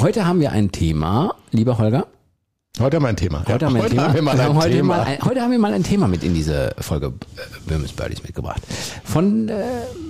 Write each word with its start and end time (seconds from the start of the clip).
Heute 0.00 0.26
haben 0.26 0.40
wir 0.40 0.52
ein 0.52 0.70
Thema, 0.70 1.34
lieber 1.50 1.78
Holger. 1.78 2.06
Heute 2.78 2.96
haben 2.96 3.02
wir 3.02 3.08
ein 3.08 3.16
Thema. 3.16 3.40
Heute, 3.40 3.64
Ja, 3.64 3.66
haben, 3.66 3.74
wir 3.74 3.82
ein 3.82 3.90
Thema. 3.90 4.02
Haben 4.06 4.14
wir 4.14 4.22
mal 4.22 4.40
ein 4.40 4.54
heute, 4.54 4.70
Thema. 4.70 4.96
Mal 4.98 5.02
ein, 5.04 5.18
heute 5.24 5.40
haben 5.40 5.50
wir 5.50 5.58
mal 5.58 5.72
ein 5.72 5.82
Thema 5.82 6.06
mit 6.06 6.22
in 6.22 6.34
diese 6.34 6.72
Folge 6.78 7.06
äh, 7.06 7.68
Böhmes 7.68 7.92
Birdies 7.92 8.22
mitgebracht, 8.22 8.62
von 9.02 9.48
äh, 9.48 9.54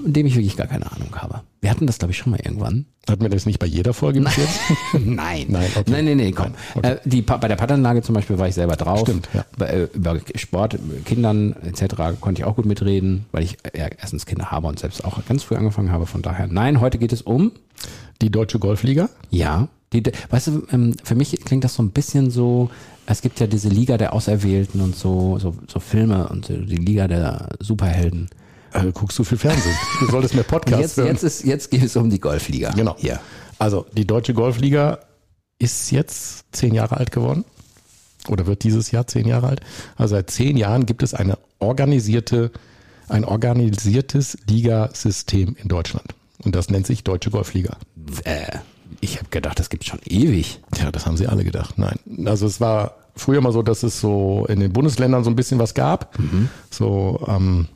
dem 0.04 0.27
ich 0.27 0.34
wirklich 0.34 0.58
gar 0.58 0.66
keine 0.66 0.92
Ahnung 0.92 1.08
habe. 1.16 1.40
Wir 1.62 1.70
hatten 1.70 1.86
das, 1.86 1.98
glaube 1.98 2.12
ich, 2.12 2.18
schon 2.18 2.32
mal 2.32 2.40
irgendwann. 2.44 2.84
Hatten 3.08 3.22
wir 3.22 3.30
das 3.30 3.46
nicht 3.46 3.58
bei 3.58 3.64
jeder 3.64 3.94
Folge 3.94 4.20
bis 4.20 4.36
jetzt? 4.36 4.60
Nein. 4.92 5.46
Nein, 5.48 5.70
okay. 5.74 5.91
Nein, 5.91 6.05
nein, 6.05 6.16
nee, 6.18 6.32
komm. 6.32 6.52
Okay. 6.74 6.92
Äh, 6.92 6.96
die, 7.06 7.22
bei 7.22 7.48
der 7.48 7.56
Pattanlage 7.56 8.02
zum 8.02 8.14
Beispiel 8.14 8.38
war 8.38 8.46
ich 8.46 8.55
selber 8.55 8.77
drauf. 8.77 9.00
Stimmt, 9.00 9.30
ja. 9.32 9.46
Bei, 9.56 9.68
äh, 9.68 9.88
über 9.94 10.18
Sport, 10.34 10.78
Kindern 11.06 11.56
etc. 11.64 12.20
konnte 12.20 12.42
ich 12.42 12.44
auch 12.44 12.56
gut 12.56 12.66
mitreden, 12.66 13.24
weil 13.32 13.42
ich 13.44 13.56
äh, 13.62 13.78
ja, 13.78 13.86
erstens 13.98 14.27
Kinder 14.27 14.50
habe 14.50 14.66
und 14.66 14.78
selbst 14.78 15.02
auch 15.06 15.24
ganz 15.27 15.44
früh 15.44 15.55
angefangen 15.56 15.91
habe. 15.91 16.05
Von 16.05 16.20
daher, 16.20 16.46
nein, 16.46 16.82
heute 16.82 16.98
geht 16.98 17.14
es 17.14 17.22
um, 17.22 17.52
Die 18.20 18.30
Deutsche 18.30 18.58
Golfliga. 18.58 19.08
ja, 19.30 19.68
die, 19.92 20.02
weißt 20.30 20.47
du, 20.48 20.66
ähm, 20.73 20.95
für 21.02 21.15
mich 21.15 21.38
klingt 21.45 21.65
das 21.65 21.74
so 21.74 21.83
ein 21.83 21.91
bisschen 21.91 22.30
so, 22.30 22.70
es 23.06 23.23
gibt 23.23 23.41
ja 23.41 23.47
diese 23.47 23.69
Liga 23.69 23.97
der 23.97 24.12
Auserwählten 24.12 24.80
und 24.80 24.95
so, 24.95 25.39
so, 25.39 25.55
so 25.67 25.80
Filme 25.80 26.28
und 26.28 26.47
so, 26.47 26.56
die 26.56 26.77
Liga 26.77 27.08
der 27.08 27.48
Superhelden. 27.61 28.28
Äh, 28.72 28.92
guckst 28.92 29.19
du 29.19 29.25
viel 29.25 29.39
Fernsehen? 29.39 29.75
Du 30.00 30.11
solltest 30.11 30.34
mehr 30.34 30.45
Podcasts 30.48 30.83
Jetzt, 30.83 30.97
hören. 30.98 31.06
jetzt, 31.08 31.22
ist, 31.22 31.45
jetzt 31.45 31.70
geht 31.70 31.83
es 31.83 31.97
um 31.97 32.11
die 32.11 32.20
Golfliga. 32.20 32.70
Genau. 32.72 32.97
Hier. 32.98 33.20
Also 33.58 33.86
die 33.97 34.06
Deutsche 34.06 34.34
Golfliga 34.34 34.98
ist 35.58 35.91
jetzt 35.91 36.45
zehn 36.52 36.75
Jahre 36.75 36.98
alt 36.98 37.11
geworden 37.11 37.45
oder 38.28 38.47
wird 38.47 38.64
dieses 38.64 38.91
Jahr 38.91 39.06
zehn 39.06 39.27
Jahre 39.27 39.48
alt. 39.48 39.61
Also 39.97 40.14
seit 40.14 40.30
zehn 40.30 40.56
Jahren 40.56 40.86
gibt 40.86 41.02
es 41.02 41.14
eine 41.14 41.39
organisierte, 41.58 42.52
ein 43.08 43.25
organisiertes 43.25 44.36
Ligasystem 44.48 45.56
in 45.61 45.69
Deutschland. 45.69 46.14
Und 46.45 46.55
das 46.55 46.69
nennt 46.69 46.86
sich 46.86 47.05
Deutsche 47.05 47.30
Golfliga. 47.30 47.78
Äh, 48.25 48.58
ich 49.00 49.18
habe 49.18 49.28
gedacht, 49.30 49.58
das 49.58 49.70
gibt's 49.70 49.86
schon 49.86 50.00
ewig. 50.06 50.60
Ja, 50.77 50.91
das 50.91 51.06
haben 51.06 51.16
sie 51.16 51.27
alle 51.27 51.44
gedacht. 51.44 51.78
Nein. 51.78 51.98
Also 52.27 52.46
es 52.46 52.60
war 52.60 52.94
früher 53.16 53.40
mal 53.40 53.52
so, 53.52 53.62
dass 53.62 53.82
es 53.82 54.00
so 54.00 54.46
in 54.48 54.60
den 54.60 54.72
Bundesländern 54.72 55.24
so 55.24 55.30
ein 55.30 55.36
bisschen 55.36 55.58
was 55.58 55.74
gab. 55.74 56.16
So, 56.70 57.24
ähm, 57.28 57.68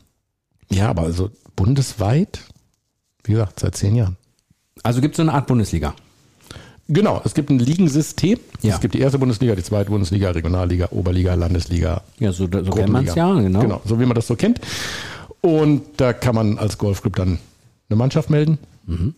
ja, 0.71 0.89
aber 0.89 1.03
also 1.03 1.31
bundesweit, 1.57 2.41
wie 3.25 3.33
gesagt, 3.33 3.61
seit 3.61 3.77
zehn 3.77 3.95
Jahren. 3.95 4.17
Also 4.83 5.01
gibt 5.01 5.15
es 5.15 5.17
so 5.17 5.23
eine 5.23 5.33
Art 5.33 5.47
Bundesliga. 5.47 5.95
Genau, 6.89 7.23
es 7.25 7.35
gibt 7.35 7.51
ein 7.51 7.59
Ligensystem. 7.59 8.39
Ja. 8.61 8.75
Es 8.75 8.81
gibt 8.81 8.95
die 8.95 9.01
erste 9.01 9.19
Bundesliga, 9.19 9.55
die 9.55 9.63
zweite 9.63 9.91
Bundesliga, 9.91 10.31
Regionalliga, 10.31 10.89
Oberliga, 10.91 11.35
Landesliga. 11.35 12.03
Ja, 12.19 12.33
so, 12.33 12.49
so 12.51 12.71
kennt 12.71 12.91
man 12.91 13.07
es 13.07 13.15
ja, 13.15 13.33
genau. 13.41 13.61
Genau, 13.61 13.81
so 13.85 14.01
wie 14.01 14.07
man 14.07 14.15
das 14.15 14.27
so 14.27 14.37
kennt. 14.37 14.61
Und 15.41 15.83
da 15.97 16.13
kann 16.13 16.35
man 16.35 16.59
als 16.59 16.79
Golfclub 16.79 17.17
dann 17.17 17.39
eine 17.89 17.97
Mannschaft 17.97 18.31
melden. 18.31 18.59
Mhm. 18.87 19.15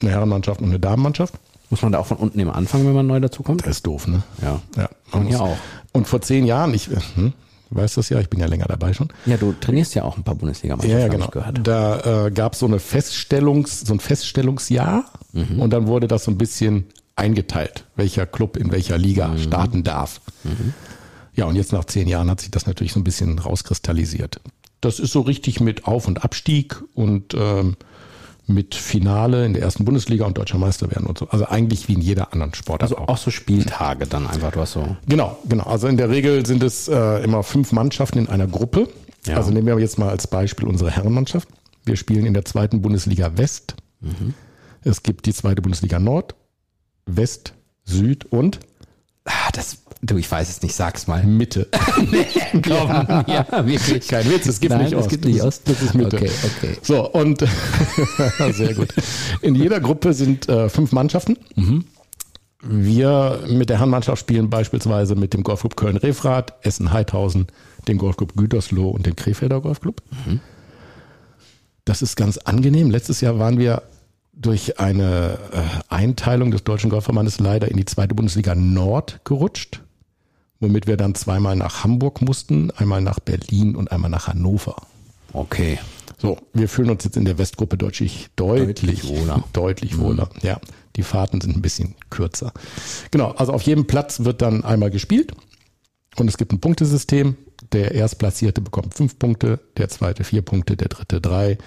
Eine 0.00 0.10
Herrenmannschaft 0.12 0.60
und 0.60 0.68
eine 0.68 0.78
Damenmannschaft. 0.78 1.34
Muss 1.70 1.82
man 1.82 1.92
da 1.92 1.98
auch 1.98 2.06
von 2.06 2.16
unten 2.16 2.38
immer 2.38 2.54
anfangen, 2.54 2.86
wenn 2.86 2.94
man 2.94 3.06
neu 3.06 3.20
dazukommt? 3.20 3.62
Das 3.62 3.76
ist 3.76 3.86
doof, 3.86 4.06
ne? 4.06 4.22
Ja. 4.40 4.60
Ja, 4.76 4.88
Und 5.12 5.14
man 5.24 5.26
hier 5.26 5.38
muss- 5.38 5.48
auch. 5.48 5.56
Und 5.92 6.06
vor 6.08 6.20
zehn 6.22 6.46
Jahren, 6.46 6.72
ich, 6.72 6.86
hm, 6.88 7.32
du 7.70 7.76
weißt 7.76 7.96
das 7.98 8.08
ja, 8.08 8.20
ich 8.20 8.30
bin 8.30 8.40
ja 8.40 8.46
länger 8.46 8.66
dabei 8.66 8.92
schon. 8.94 9.08
Ja, 9.26 9.36
du 9.36 9.52
trainierst 9.60 9.94
ja 9.94 10.04
auch 10.04 10.16
ein 10.16 10.22
paar 10.22 10.34
Bundesligamannschaften, 10.36 10.98
Ja, 10.98 11.06
ja 11.06 11.12
genau. 11.12 11.26
ich 11.26 11.30
gehört. 11.32 11.60
Da 11.66 12.26
äh, 12.26 12.30
gab 12.30 12.54
es 12.54 12.60
so 12.60 12.66
eine 12.66 12.78
Feststellungs, 12.78 13.80
so 13.80 13.92
ein 13.92 14.00
Feststellungsjahr 14.00 15.04
Mhm. 15.32 15.60
und 15.60 15.70
dann 15.70 15.86
wurde 15.88 16.06
das 16.08 16.24
so 16.24 16.30
ein 16.30 16.38
bisschen 16.38 16.86
eingeteilt, 17.16 17.84
welcher 17.96 18.24
Club 18.26 18.56
in 18.56 18.70
welcher 18.72 18.96
Liga 18.96 19.28
Mhm. 19.28 19.38
starten 19.38 19.84
darf. 19.84 20.20
Ja, 21.34 21.44
und 21.46 21.56
jetzt 21.56 21.72
nach 21.72 21.84
zehn 21.84 22.08
Jahren 22.08 22.30
hat 22.30 22.40
sich 22.40 22.50
das 22.50 22.66
natürlich 22.66 22.92
so 22.92 23.00
ein 23.00 23.04
bisschen 23.04 23.38
rauskristallisiert. 23.38 24.40
Das 24.80 24.98
ist 25.00 25.12
so 25.12 25.20
richtig 25.22 25.60
mit 25.60 25.84
Auf- 25.86 26.06
und 26.08 26.24
Abstieg 26.24 26.82
und 26.94 27.34
ähm, 27.34 27.76
mit 28.48 28.74
Finale 28.74 29.44
in 29.44 29.52
der 29.52 29.62
ersten 29.62 29.84
Bundesliga 29.84 30.24
und 30.24 30.38
deutscher 30.38 30.58
Meister 30.58 30.90
werden 30.90 31.06
und 31.06 31.18
so. 31.18 31.28
Also 31.28 31.46
eigentlich 31.46 31.86
wie 31.88 31.92
in 31.92 32.00
jeder 32.00 32.32
anderen 32.32 32.54
Sportart 32.54 32.90
Also 32.90 32.98
auch 32.98 33.18
so 33.18 33.30
Spieltage 33.30 34.06
dann 34.06 34.26
einfach, 34.26 34.52
du 34.52 34.60
hast 34.60 34.72
so. 34.72 34.96
Genau, 35.06 35.38
genau. 35.48 35.64
Also 35.64 35.86
in 35.86 35.98
der 35.98 36.08
Regel 36.08 36.46
sind 36.46 36.62
es 36.62 36.88
äh, 36.88 37.22
immer 37.22 37.42
fünf 37.42 37.72
Mannschaften 37.72 38.18
in 38.18 38.28
einer 38.28 38.46
Gruppe. 38.46 38.88
Ja. 39.26 39.36
Also 39.36 39.50
nehmen 39.50 39.66
wir 39.66 39.78
jetzt 39.78 39.98
mal 39.98 40.08
als 40.08 40.26
Beispiel 40.26 40.66
unsere 40.66 40.90
Herrenmannschaft. 40.90 41.48
Wir 41.84 41.96
spielen 41.96 42.24
in 42.24 42.34
der 42.34 42.44
zweiten 42.44 42.80
Bundesliga 42.82 43.36
West. 43.36 43.74
Es 44.84 45.02
gibt 45.02 45.26
die 45.26 45.34
zweite 45.34 45.60
Bundesliga 45.60 45.98
Nord, 45.98 46.34
West, 47.06 47.54
Süd 47.84 48.26
und 48.26 48.60
Ah, 49.30 49.50
das, 49.52 49.78
du, 50.00 50.16
ich 50.16 50.30
weiß 50.30 50.48
es 50.48 50.62
nicht, 50.62 50.74
sag's 50.74 51.06
mal. 51.06 51.22
Mitte. 51.24 51.68
Komm, 52.52 52.62
ja, 53.26 53.46
wirklich. 53.66 54.08
Kein 54.08 54.30
Witz, 54.30 54.46
es 54.46 54.58
gibt 54.58 54.72
Nein, 54.72 54.84
nicht 54.84 54.92
es 54.94 54.98
Ost. 55.00 55.08
gibt 55.10 55.24
nicht 55.26 55.38
Das 55.38 55.46
Ost. 55.46 55.62
Das 55.68 55.82
ist 55.82 55.94
Mitte. 55.94 56.16
Okay, 56.16 56.30
okay. 56.44 56.78
So, 56.82 57.10
und 57.10 57.40
sehr 58.52 58.74
gut. 58.74 58.88
In 59.42 59.54
jeder 59.54 59.80
Gruppe 59.80 60.14
sind 60.14 60.48
äh, 60.48 60.68
fünf 60.70 60.92
Mannschaften. 60.92 61.36
Wir 62.62 63.40
mit 63.48 63.68
der 63.68 63.78
Herrenmannschaft 63.78 64.18
spielen 64.20 64.48
beispielsweise 64.50 65.14
mit 65.14 65.34
dem 65.34 65.42
Golfclub 65.42 65.76
Köln-Refrath, 65.76 66.54
Essen-Heidhausen, 66.62 67.46
dem 67.86 67.98
Golfclub 67.98 68.34
Gütersloh 68.34 68.88
und 68.90 69.04
dem 69.06 69.14
Krefelder 69.14 69.60
Golfclub. 69.60 70.02
Das 71.84 72.02
ist 72.02 72.16
ganz 72.16 72.38
angenehm. 72.38 72.90
Letztes 72.90 73.20
Jahr 73.20 73.38
waren 73.38 73.58
wir 73.58 73.82
durch 74.40 74.78
eine 74.78 75.38
äh, 75.52 75.94
Einteilung 75.94 76.50
des 76.50 76.64
Deutschen 76.64 76.90
Golfverbandes 76.90 77.40
leider 77.40 77.68
in 77.68 77.76
die 77.76 77.84
zweite 77.84 78.14
Bundesliga 78.14 78.54
Nord 78.54 79.20
gerutscht, 79.24 79.82
womit 80.60 80.86
wir 80.86 80.96
dann 80.96 81.14
zweimal 81.14 81.56
nach 81.56 81.84
Hamburg 81.84 82.22
mussten, 82.22 82.70
einmal 82.70 83.00
nach 83.00 83.20
Berlin 83.20 83.74
und 83.74 83.90
einmal 83.90 84.10
nach 84.10 84.28
Hannover. 84.28 84.76
Okay. 85.32 85.78
So, 86.20 86.38
wir 86.52 86.68
fühlen 86.68 86.90
uns 86.90 87.04
jetzt 87.04 87.16
in 87.16 87.24
der 87.24 87.38
Westgruppe 87.38 87.76
deutlich, 87.76 88.28
deutlich, 88.36 89.02
Deutlich 89.02 89.08
wohler. 89.08 89.44
Deutlich 89.52 89.98
wohler, 89.98 90.28
ja. 90.42 90.58
Die 90.96 91.02
Fahrten 91.04 91.40
sind 91.40 91.56
ein 91.56 91.62
bisschen 91.62 91.94
kürzer. 92.10 92.52
Genau, 93.12 93.30
also 93.32 93.52
auf 93.52 93.62
jedem 93.62 93.86
Platz 93.86 94.24
wird 94.24 94.42
dann 94.42 94.64
einmal 94.64 94.90
gespielt 94.90 95.32
und 96.16 96.28
es 96.28 96.38
gibt 96.38 96.52
ein 96.52 96.60
Punktesystem. 96.60 97.36
Der 97.72 97.92
Erstplatzierte 97.92 98.60
bekommt 98.60 98.94
fünf 98.94 99.18
Punkte, 99.18 99.60
der 99.76 99.88
zweite 99.88 100.24
vier 100.24 100.42
Punkte, 100.42 100.76
der 100.76 100.88
dritte 100.88 101.20
drei, 101.20 101.58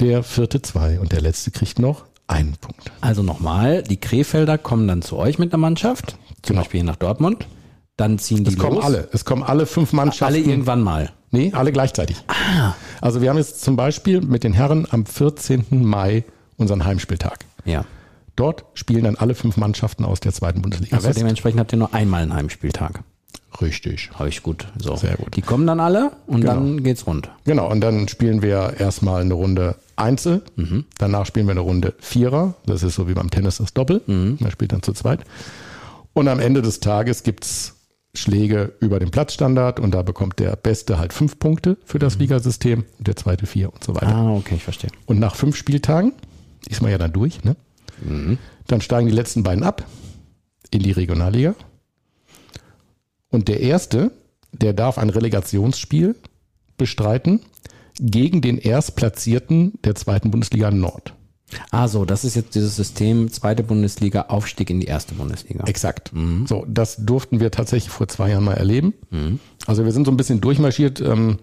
der 0.00 0.22
vierte 0.22 0.62
zwei 0.62 0.98
und 1.00 1.12
der 1.12 1.20
letzte 1.20 1.50
kriegt 1.50 1.78
noch 1.78 2.04
einen 2.26 2.54
Punkt. 2.56 2.90
Also 3.00 3.22
nochmal, 3.22 3.82
die 3.82 3.98
Krefelder 3.98 4.56
kommen 4.58 4.88
dann 4.88 5.02
zu 5.02 5.16
euch 5.16 5.38
mit 5.38 5.52
einer 5.52 5.60
Mannschaft, 5.60 6.12
zum 6.42 6.54
Genau. 6.54 6.60
Beispiel 6.60 6.80
hier 6.80 6.86
nach 6.86 6.96
Dortmund. 6.96 7.46
Dann 7.96 8.18
ziehen 8.18 8.42
die 8.44 8.50
Es 8.52 8.58
kommen 8.58 8.76
los. 8.76 8.84
alle, 8.84 9.08
es 9.12 9.24
kommen 9.24 9.42
alle 9.44 9.66
fünf 9.66 9.92
Mannschaften. 9.92 10.34
Alle 10.34 10.38
irgendwann 10.38 10.80
mal. 10.82 11.10
Nee, 11.30 11.52
alle 11.54 11.70
gleichzeitig. 11.72 12.16
Also 13.00 13.20
wir 13.20 13.30
haben 13.30 13.36
jetzt 13.38 13.60
zum 13.62 13.76
Beispiel 13.76 14.20
mit 14.20 14.42
den 14.44 14.52
Herren 14.52 14.86
am 14.90 15.06
14. 15.06 15.66
Mai 15.84 16.24
unseren 16.56 16.84
Heimspieltag. 16.84 17.44
Ja. 17.64 17.84
Dort 18.36 18.64
spielen 18.74 19.04
dann 19.04 19.14
alle 19.16 19.34
fünf 19.36 19.56
Mannschaften 19.56 20.04
aus 20.04 20.18
der 20.20 20.32
zweiten 20.32 20.60
Bundesliga 20.62 20.96
Also 20.96 21.08
West. 21.08 21.18
dementsprechend 21.20 21.60
habt 21.60 21.72
ihr 21.72 21.78
nur 21.78 21.94
einmal 21.94 22.22
einen 22.22 22.34
Heimspieltag. 22.34 23.04
Richtig. 23.60 24.10
Habe 24.14 24.28
ich 24.28 24.42
gut. 24.42 24.66
So. 24.78 24.96
Sehr 24.96 25.16
gut. 25.16 25.36
Die 25.36 25.42
kommen 25.42 25.66
dann 25.66 25.80
alle 25.80 26.12
und 26.26 26.40
Genau. 26.40 26.54
dann 26.54 26.82
geht's 26.82 27.06
rund. 27.06 27.30
Genau, 27.44 27.70
und 27.70 27.80
dann 27.80 28.08
spielen 28.08 28.42
wir 28.42 28.74
erstmal 28.78 29.20
eine 29.22 29.34
Runde 29.34 29.76
Einzel. 29.96 30.42
Danach 30.98 31.24
spielen 31.26 31.46
wir 31.46 31.52
eine 31.52 31.60
Runde 31.60 31.94
Vierer. 32.00 32.54
Das 32.66 32.82
ist 32.82 32.96
so 32.96 33.08
wie 33.08 33.14
beim 33.14 33.30
Tennis 33.30 33.58
das 33.58 33.72
Doppel. 33.74 34.02
Man 34.06 34.50
spielt 34.50 34.72
dann 34.72 34.82
zu 34.82 34.92
zweit. 34.92 35.20
Und 36.14 36.26
am 36.28 36.40
Ende 36.40 36.62
des 36.62 36.80
Tages 36.80 37.22
gibt's 37.22 37.76
Schläge 38.16 38.72
über 38.80 39.00
den 39.00 39.10
Platzstandard 39.10 39.80
und 39.80 39.92
da 39.92 40.02
bekommt 40.02 40.38
der 40.38 40.54
Beste 40.56 40.98
halt 40.98 41.12
fünf 41.12 41.38
Punkte 41.40 41.76
für 41.84 41.98
das 41.98 42.16
Ligasystem, 42.18 42.84
der 43.00 43.16
zweite 43.16 43.46
vier 43.46 43.72
und 43.72 43.82
so 43.82 43.94
weiter. 43.96 44.14
Ah, 44.14 44.32
okay, 44.34 44.54
ich 44.56 44.62
verstehe. 44.64 44.90
Und 45.06 45.18
nach 45.18 45.34
fünf 45.34 45.56
Spieltagen 45.56 46.12
ist 46.68 46.80
man 46.80 46.92
ja 46.92 46.98
dann 46.98 47.12
durch, 47.12 47.42
ne? 47.44 47.56
Dann 48.68 48.80
steigen 48.80 49.08
die 49.08 49.14
letzten 49.14 49.42
beiden 49.42 49.64
ab 49.64 49.84
in 50.70 50.80
die 50.80 50.92
Regionalliga. 50.92 51.54
Und 53.34 53.48
der 53.48 53.58
erste, 53.58 54.12
der 54.52 54.72
darf 54.74 54.96
ein 54.96 55.10
Relegationsspiel 55.10 56.14
bestreiten 56.76 57.40
gegen 57.98 58.40
den 58.40 58.58
Erstplatzierten 58.58 59.72
der 59.82 59.96
zweiten 59.96 60.30
Bundesliga 60.30 60.70
Nord. 60.70 61.14
Ah, 61.72 61.88
so, 61.88 62.04
das 62.04 62.24
ist 62.24 62.36
jetzt 62.36 62.54
dieses 62.54 62.76
System, 62.76 63.32
zweite 63.32 63.64
Bundesliga, 63.64 64.26
Aufstieg 64.28 64.70
in 64.70 64.78
die 64.78 64.86
erste 64.86 65.16
Bundesliga. 65.16 65.64
Exakt. 65.64 66.12
So, 66.46 66.64
das 66.68 67.04
durften 67.04 67.40
wir 67.40 67.50
tatsächlich 67.50 67.92
vor 67.92 68.06
zwei 68.06 68.30
Jahren 68.30 68.44
mal 68.44 68.54
erleben. 68.54 68.94
Also 69.66 69.84
wir 69.84 69.90
sind 69.90 70.04
so 70.04 70.12
ein 70.12 70.16
bisschen 70.16 70.40
durchmarschiert. 70.40 71.00
Ähm, 71.00 71.38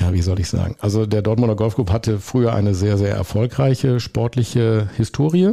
ja, 0.00 0.12
wie 0.12 0.22
soll 0.22 0.40
ich 0.40 0.48
sagen? 0.48 0.74
Also 0.80 1.06
der 1.06 1.22
Dortmunder 1.22 1.54
Golfclub 1.54 1.92
hatte 1.92 2.18
früher 2.18 2.52
eine 2.52 2.74
sehr, 2.74 2.98
sehr 2.98 3.14
erfolgreiche 3.14 4.00
sportliche 4.00 4.90
Historie. 4.96 5.52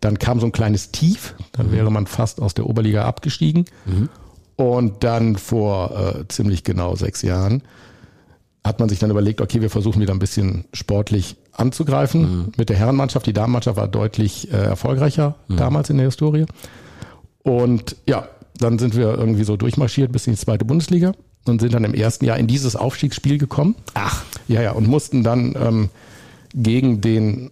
Dann 0.00 0.18
kam 0.18 0.40
so 0.40 0.46
ein 0.46 0.52
kleines 0.52 0.90
Tief, 0.90 1.36
dann 1.52 1.68
mhm. 1.68 1.72
wäre 1.72 1.92
man 1.92 2.08
fast 2.08 2.42
aus 2.42 2.54
der 2.54 2.66
Oberliga 2.66 3.04
abgestiegen. 3.04 3.66
Und 4.60 5.04
dann 5.04 5.36
vor 5.36 5.90
äh, 6.20 6.28
ziemlich 6.28 6.64
genau 6.64 6.94
sechs 6.94 7.22
Jahren 7.22 7.62
hat 8.62 8.78
man 8.78 8.90
sich 8.90 8.98
dann 8.98 9.10
überlegt, 9.10 9.40
okay, 9.40 9.62
wir 9.62 9.70
versuchen 9.70 10.02
wieder 10.02 10.12
ein 10.12 10.18
bisschen 10.18 10.66
sportlich 10.74 11.36
anzugreifen 11.52 12.20
mhm. 12.20 12.52
mit 12.58 12.68
der 12.68 12.76
Herrenmannschaft. 12.76 13.24
Die 13.24 13.32
Damenmannschaft 13.32 13.78
war 13.78 13.88
deutlich 13.88 14.52
äh, 14.52 14.56
erfolgreicher 14.58 15.36
mhm. 15.48 15.56
damals 15.56 15.88
in 15.88 15.96
der 15.96 16.04
Historie. 16.04 16.44
Und 17.42 17.96
ja, 18.06 18.28
dann 18.58 18.78
sind 18.78 18.94
wir 18.94 19.16
irgendwie 19.16 19.44
so 19.44 19.56
durchmarschiert 19.56 20.12
bis 20.12 20.26
in 20.26 20.34
die 20.34 20.38
zweite 20.38 20.66
Bundesliga 20.66 21.12
und 21.46 21.62
sind 21.62 21.72
dann 21.72 21.84
im 21.84 21.94
ersten 21.94 22.26
Jahr 22.26 22.36
in 22.36 22.46
dieses 22.46 22.76
Aufstiegsspiel 22.76 23.38
gekommen. 23.38 23.76
Ach. 23.94 24.24
Ja, 24.46 24.60
ja, 24.60 24.72
und 24.72 24.86
mussten 24.86 25.24
dann 25.24 25.54
ähm, 25.58 25.88
gegen 26.52 27.00
den 27.00 27.50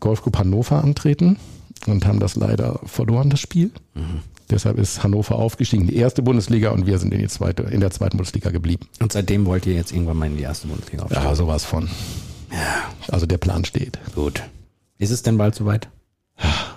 Golfclub 0.00 0.36
Hannover 0.36 0.82
antreten 0.82 1.36
und 1.86 2.04
haben 2.04 2.18
das 2.18 2.34
leider 2.34 2.80
verloren, 2.84 3.30
das 3.30 3.38
Spiel. 3.38 3.70
Mhm. 3.94 4.22
Deshalb 4.50 4.78
ist 4.78 5.02
Hannover 5.02 5.36
aufgestiegen 5.36 5.86
die 5.86 5.96
erste 5.96 6.22
Bundesliga 6.22 6.70
und 6.70 6.86
wir 6.86 6.98
sind 6.98 7.12
in, 7.12 7.20
die 7.20 7.28
zweite, 7.28 7.64
in 7.64 7.80
der 7.80 7.90
zweiten 7.90 8.16
Bundesliga 8.16 8.50
geblieben. 8.50 8.86
Und 9.00 9.12
seitdem 9.12 9.44
wollt 9.46 9.66
ihr 9.66 9.74
jetzt 9.74 9.92
irgendwann 9.92 10.16
mal 10.16 10.26
in 10.26 10.36
die 10.36 10.42
erste 10.42 10.68
Bundesliga 10.68 11.02
aufsteigen? 11.02 11.26
Ja, 11.26 11.34
sowas 11.34 11.64
von. 11.64 11.88
Ja. 12.50 12.84
Also 13.08 13.26
der 13.26 13.38
Plan 13.38 13.64
steht. 13.64 13.98
Gut. 14.14 14.42
Ist 14.98 15.10
es 15.10 15.22
denn 15.22 15.36
bald 15.36 15.54
soweit? 15.54 15.88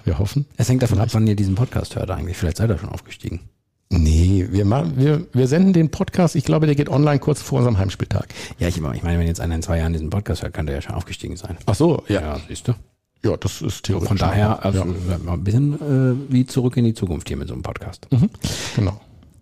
Wir 0.03 0.19
hoffen. 0.19 0.45
Es 0.57 0.67
hängt 0.69 0.81
davon 0.81 0.97
Vielleicht. 0.97 1.11
ab, 1.11 1.21
wann 1.21 1.27
ihr 1.27 1.35
diesen 1.35 1.55
Podcast 1.55 1.95
hört 1.95 2.09
eigentlich. 2.09 2.35
Vielleicht 2.37 2.57
seid 2.57 2.69
ihr 2.69 2.77
schon 2.77 2.89
aufgestiegen. 2.89 3.41
Nee, 3.89 4.47
wir, 4.51 4.63
machen, 4.63 4.93
wir, 4.95 5.27
wir 5.33 5.47
senden 5.47 5.73
den 5.73 5.91
Podcast, 5.91 6.35
ich 6.35 6.45
glaube, 6.45 6.65
der 6.65 6.75
geht 6.75 6.87
online 6.87 7.19
kurz 7.19 7.41
vor 7.41 7.57
unserem 7.57 7.77
Heimspieltag. 7.77 8.29
Ja, 8.57 8.69
ich, 8.69 8.77
ich 8.77 8.81
meine, 8.81 9.19
wenn 9.19 9.27
jetzt 9.27 9.41
einer 9.41 9.55
in 9.55 9.61
zwei 9.61 9.79
Jahren 9.79 9.91
diesen 9.91 10.09
Podcast 10.09 10.43
hört, 10.43 10.53
kann 10.53 10.65
der 10.65 10.75
ja 10.75 10.81
schon 10.81 10.95
aufgestiegen 10.95 11.35
sein. 11.35 11.57
Ach 11.65 11.75
so, 11.75 12.03
ja. 12.07 12.21
Ja, 12.21 12.39
siehst 12.47 12.69
du. 12.69 12.73
Ja, 13.23 13.37
das 13.37 13.61
ist 13.61 13.83
theoretisch. 13.83 14.07
Von 14.07 14.17
daher, 14.17 14.65
also 14.65 14.79
ja. 14.79 15.33
ein 15.33 15.43
bisschen 15.43 15.73
äh, 15.75 16.33
wie 16.33 16.45
zurück 16.45 16.77
in 16.77 16.85
die 16.85 16.93
Zukunft 16.93 17.27
hier 17.27 17.37
mit 17.37 17.47
so 17.47 17.53
einem 17.53 17.61
Podcast. 17.61 18.07
Mhm, 18.11 18.29
genau. 18.75 18.99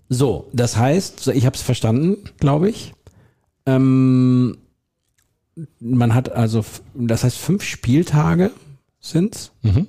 So, 0.10 0.50
das 0.52 0.76
heißt, 0.76 1.28
ich 1.28 1.46
habe 1.46 1.56
es 1.56 1.62
verstanden, 1.62 2.18
glaube 2.40 2.70
ich. 2.70 2.94
Ähm, 3.66 4.58
man 5.80 6.14
hat 6.14 6.31
also, 6.31 6.66
das 6.96 7.24
heißt, 7.24 7.38
fünf 7.38 7.64
Spieltage 7.64 8.52
sind's. 9.00 9.52
Mhm. 9.62 9.88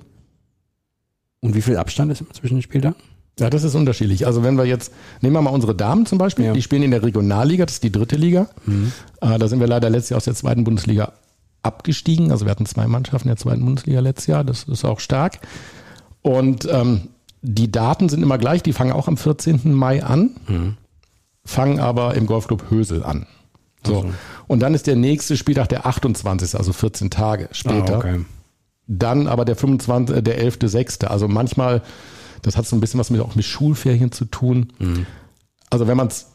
Und 1.41 1.55
wie 1.55 1.61
viel 1.61 1.77
Abstand 1.77 2.11
ist 2.11 2.23
zwischen 2.33 2.55
den 2.55 2.61
Spieltagen? 2.61 2.95
Ja, 3.39 3.49
das 3.49 3.63
ist 3.63 3.73
unterschiedlich. 3.75 4.27
Also 4.27 4.43
wenn 4.43 4.57
wir 4.57 4.65
jetzt, 4.65 4.93
nehmen 5.21 5.33
wir 5.33 5.41
mal 5.41 5.49
unsere 5.49 5.73
Damen 5.73 6.05
zum 6.05 6.17
Beispiel, 6.17 6.45
ja. 6.45 6.53
die 6.53 6.61
spielen 6.61 6.83
in 6.83 6.91
der 6.91 7.01
Regionalliga, 7.01 7.65
das 7.65 7.75
ist 7.75 7.83
die 7.83 7.91
dritte 7.91 8.15
Liga. 8.15 8.47
Mhm. 8.65 8.91
Äh, 9.21 9.39
da 9.39 9.47
sind 9.47 9.59
wir 9.59 9.67
leider 9.67 9.89
letztes 9.89 10.09
Jahr 10.11 10.17
aus 10.17 10.25
der 10.25 10.35
zweiten 10.35 10.63
Bundesliga 10.63 11.13
abgestiegen. 11.63 12.31
Also 12.31 12.45
wir 12.45 12.51
hatten 12.51 12.65
zwei 12.65 12.87
Mannschaften 12.87 13.27
in 13.27 13.35
der 13.35 13.41
zweiten 13.41 13.63
Bundesliga 13.63 13.99
letztes 13.99 14.27
Jahr, 14.27 14.43
das 14.43 14.63
ist 14.63 14.85
auch 14.85 14.99
stark. 14.99 15.39
Und 16.21 16.67
ähm, 16.71 17.09
die 17.41 17.71
Daten 17.71 18.09
sind 18.09 18.21
immer 18.21 18.37
gleich, 18.37 18.63
die 18.63 18.73
fangen 18.73 18.91
auch 18.91 19.07
am 19.07 19.17
14. 19.17 19.73
Mai 19.73 20.03
an, 20.03 20.31
mhm. 20.47 20.77
fangen 21.43 21.79
aber 21.79 22.15
im 22.15 22.27
Golfclub 22.27 22.69
Hösel 22.69 23.03
an. 23.03 23.25
So. 23.85 23.97
Also. 23.97 24.13
Und 24.47 24.59
dann 24.59 24.73
ist 24.73 24.87
der 24.87 24.95
nächste 24.95 25.37
Spieltag 25.37 25.69
der 25.69 25.85
28., 25.85 26.55
also 26.55 26.73
14 26.73 27.09
Tage 27.09 27.49
später. 27.51 27.95
Ah, 27.95 27.97
okay. 27.97 28.25
Dann 28.87 29.27
aber 29.27 29.45
der 29.45 29.55
25., 29.55 30.17
äh, 30.17 30.21
der 30.21 30.43
11.6. 30.43 31.05
Also 31.05 31.27
manchmal, 31.27 31.81
das 32.41 32.57
hat 32.57 32.67
so 32.67 32.75
ein 32.75 32.79
bisschen 32.79 32.99
was 32.99 33.09
mit, 33.09 33.21
auch 33.21 33.35
mit 33.35 33.45
Schulferien 33.45 34.11
zu 34.11 34.25
tun. 34.25 34.73
Mhm. 34.79 35.05
Also 35.69 35.87
wenn 35.87 35.97
man 35.97 36.07
es 36.07 36.27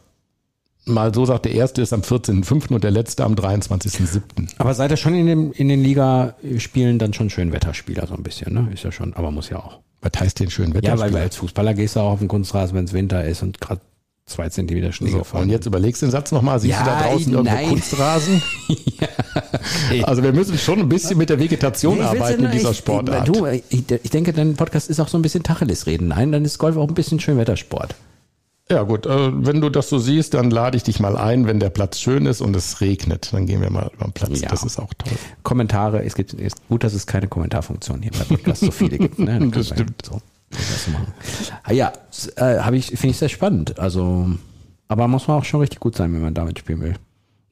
mal 0.86 1.12
so 1.12 1.26
sagt, 1.26 1.44
der 1.44 1.52
erste 1.52 1.82
ist 1.82 1.92
am 1.92 2.00
14.05. 2.00 2.72
und 2.74 2.84
der 2.84 2.90
letzte 2.90 3.24
am 3.24 3.34
23.07. 3.34 4.20
Aber 4.58 4.74
seid 4.74 4.90
ihr 4.90 4.96
schon 4.96 5.14
in, 5.14 5.26
dem, 5.26 5.52
in 5.52 5.68
den 5.68 5.82
Ligaspielen 5.82 6.98
dann 6.98 7.12
schon 7.12 7.28
Schönwetterspieler 7.28 8.06
so 8.06 8.14
ein 8.14 8.22
bisschen, 8.22 8.54
ne? 8.54 8.68
Ist 8.72 8.84
ja 8.84 8.92
schon, 8.92 9.14
aber 9.14 9.30
muss 9.30 9.50
ja 9.50 9.58
auch. 9.58 9.80
Was 10.00 10.12
heißt 10.20 10.40
denn 10.40 10.50
Schönwetterspieler? 10.50 10.94
Ja, 10.94 11.00
weil, 11.00 11.12
weil 11.12 11.22
als 11.22 11.36
Fußballer 11.36 11.74
gehst 11.74 11.96
du 11.96 12.00
auch 12.00 12.12
auf 12.12 12.18
den 12.20 12.28
Kunstrasen, 12.28 12.76
wenn 12.76 12.84
es 12.84 12.92
Winter 12.92 13.24
ist 13.24 13.42
und 13.42 13.60
gerade 13.60 13.80
zwei 14.26 14.48
Zentimeter 14.48 14.92
Schnee 14.92 15.10
so, 15.10 15.18
gefallen. 15.18 15.44
Und 15.44 15.50
jetzt 15.50 15.66
überlegst 15.66 16.02
du 16.02 16.06
den 16.06 16.12
Satz 16.12 16.32
nochmal, 16.32 16.60
siehst 16.60 16.78
ja, 16.78 16.84
du 16.84 16.90
da 16.90 17.02
draußen 17.02 17.32
nein. 17.32 17.46
irgendwo 17.46 17.68
Kunstrasen? 17.70 18.42
ja. 19.90 20.04
Also 20.04 20.22
wir 20.22 20.32
müssen 20.32 20.58
schon 20.58 20.80
ein 20.80 20.88
bisschen 20.88 21.16
mit 21.18 21.30
der 21.30 21.38
Vegetation 21.38 21.98
nee, 21.98 22.04
arbeiten 22.04 22.44
in 22.44 22.50
dieser 22.50 22.74
Sportart. 22.74 23.28
Du, 23.28 23.46
ich, 23.46 23.62
ich 23.70 24.10
denke, 24.10 24.32
dein 24.32 24.54
Podcast 24.54 24.90
ist 24.90 25.00
auch 25.00 25.08
so 25.08 25.18
ein 25.18 25.22
bisschen 25.22 25.42
Tacheles 25.42 25.86
reden. 25.86 26.08
Nein, 26.08 26.32
dann 26.32 26.44
ist 26.44 26.58
Golf 26.58 26.76
auch 26.76 26.88
ein 26.88 26.94
bisschen 26.94 27.20
Schönwettersport. 27.20 27.94
Ja 28.68 28.82
gut, 28.82 29.06
äh, 29.06 29.46
wenn 29.46 29.60
du 29.60 29.70
das 29.70 29.88
so 29.88 29.98
siehst, 29.98 30.34
dann 30.34 30.50
lade 30.50 30.76
ich 30.76 30.82
dich 30.82 30.98
mal 30.98 31.16
ein, 31.16 31.46
wenn 31.46 31.60
der 31.60 31.70
Platz 31.70 32.00
schön 32.00 32.26
ist 32.26 32.40
und 32.40 32.56
es 32.56 32.80
regnet. 32.80 33.32
Dann 33.32 33.46
gehen 33.46 33.60
wir 33.60 33.70
mal 33.70 33.90
über 33.94 34.06
den 34.06 34.12
Platz. 34.12 34.40
Ja. 34.40 34.48
Das 34.48 34.64
ist 34.64 34.80
auch 34.80 34.92
toll. 34.94 35.12
Kommentare, 35.44 36.04
es 36.04 36.16
gibt 36.16 36.34
es 36.34 36.40
ist 36.40 36.68
gut, 36.68 36.82
dass 36.82 36.92
es 36.92 37.06
keine 37.06 37.28
Kommentarfunktion 37.28 38.02
hier 38.02 38.10
bei 38.10 38.24
Podcast 38.24 38.62
so 38.62 38.70
viele 38.72 38.98
gibt. 38.98 39.18
Ne? 39.20 39.50
Das 39.54 39.68
stimmt. 39.68 40.04
So, 40.04 40.20
das 40.50 40.88
machen. 40.88 41.06
Ah, 41.62 41.72
ja, 41.72 41.92
äh, 42.36 42.58
habe 42.58 42.76
ich 42.76 42.86
finde 42.86 43.08
ich 43.08 43.18
sehr 43.18 43.28
spannend. 43.28 43.78
Also, 43.78 44.30
aber 44.88 45.06
muss 45.06 45.28
man 45.28 45.38
auch 45.38 45.44
schon 45.44 45.60
richtig 45.60 45.78
gut 45.78 45.94
sein, 45.94 46.12
wenn 46.12 46.22
man 46.22 46.34
damit 46.34 46.58
spielen 46.58 46.80
will. 46.80 46.94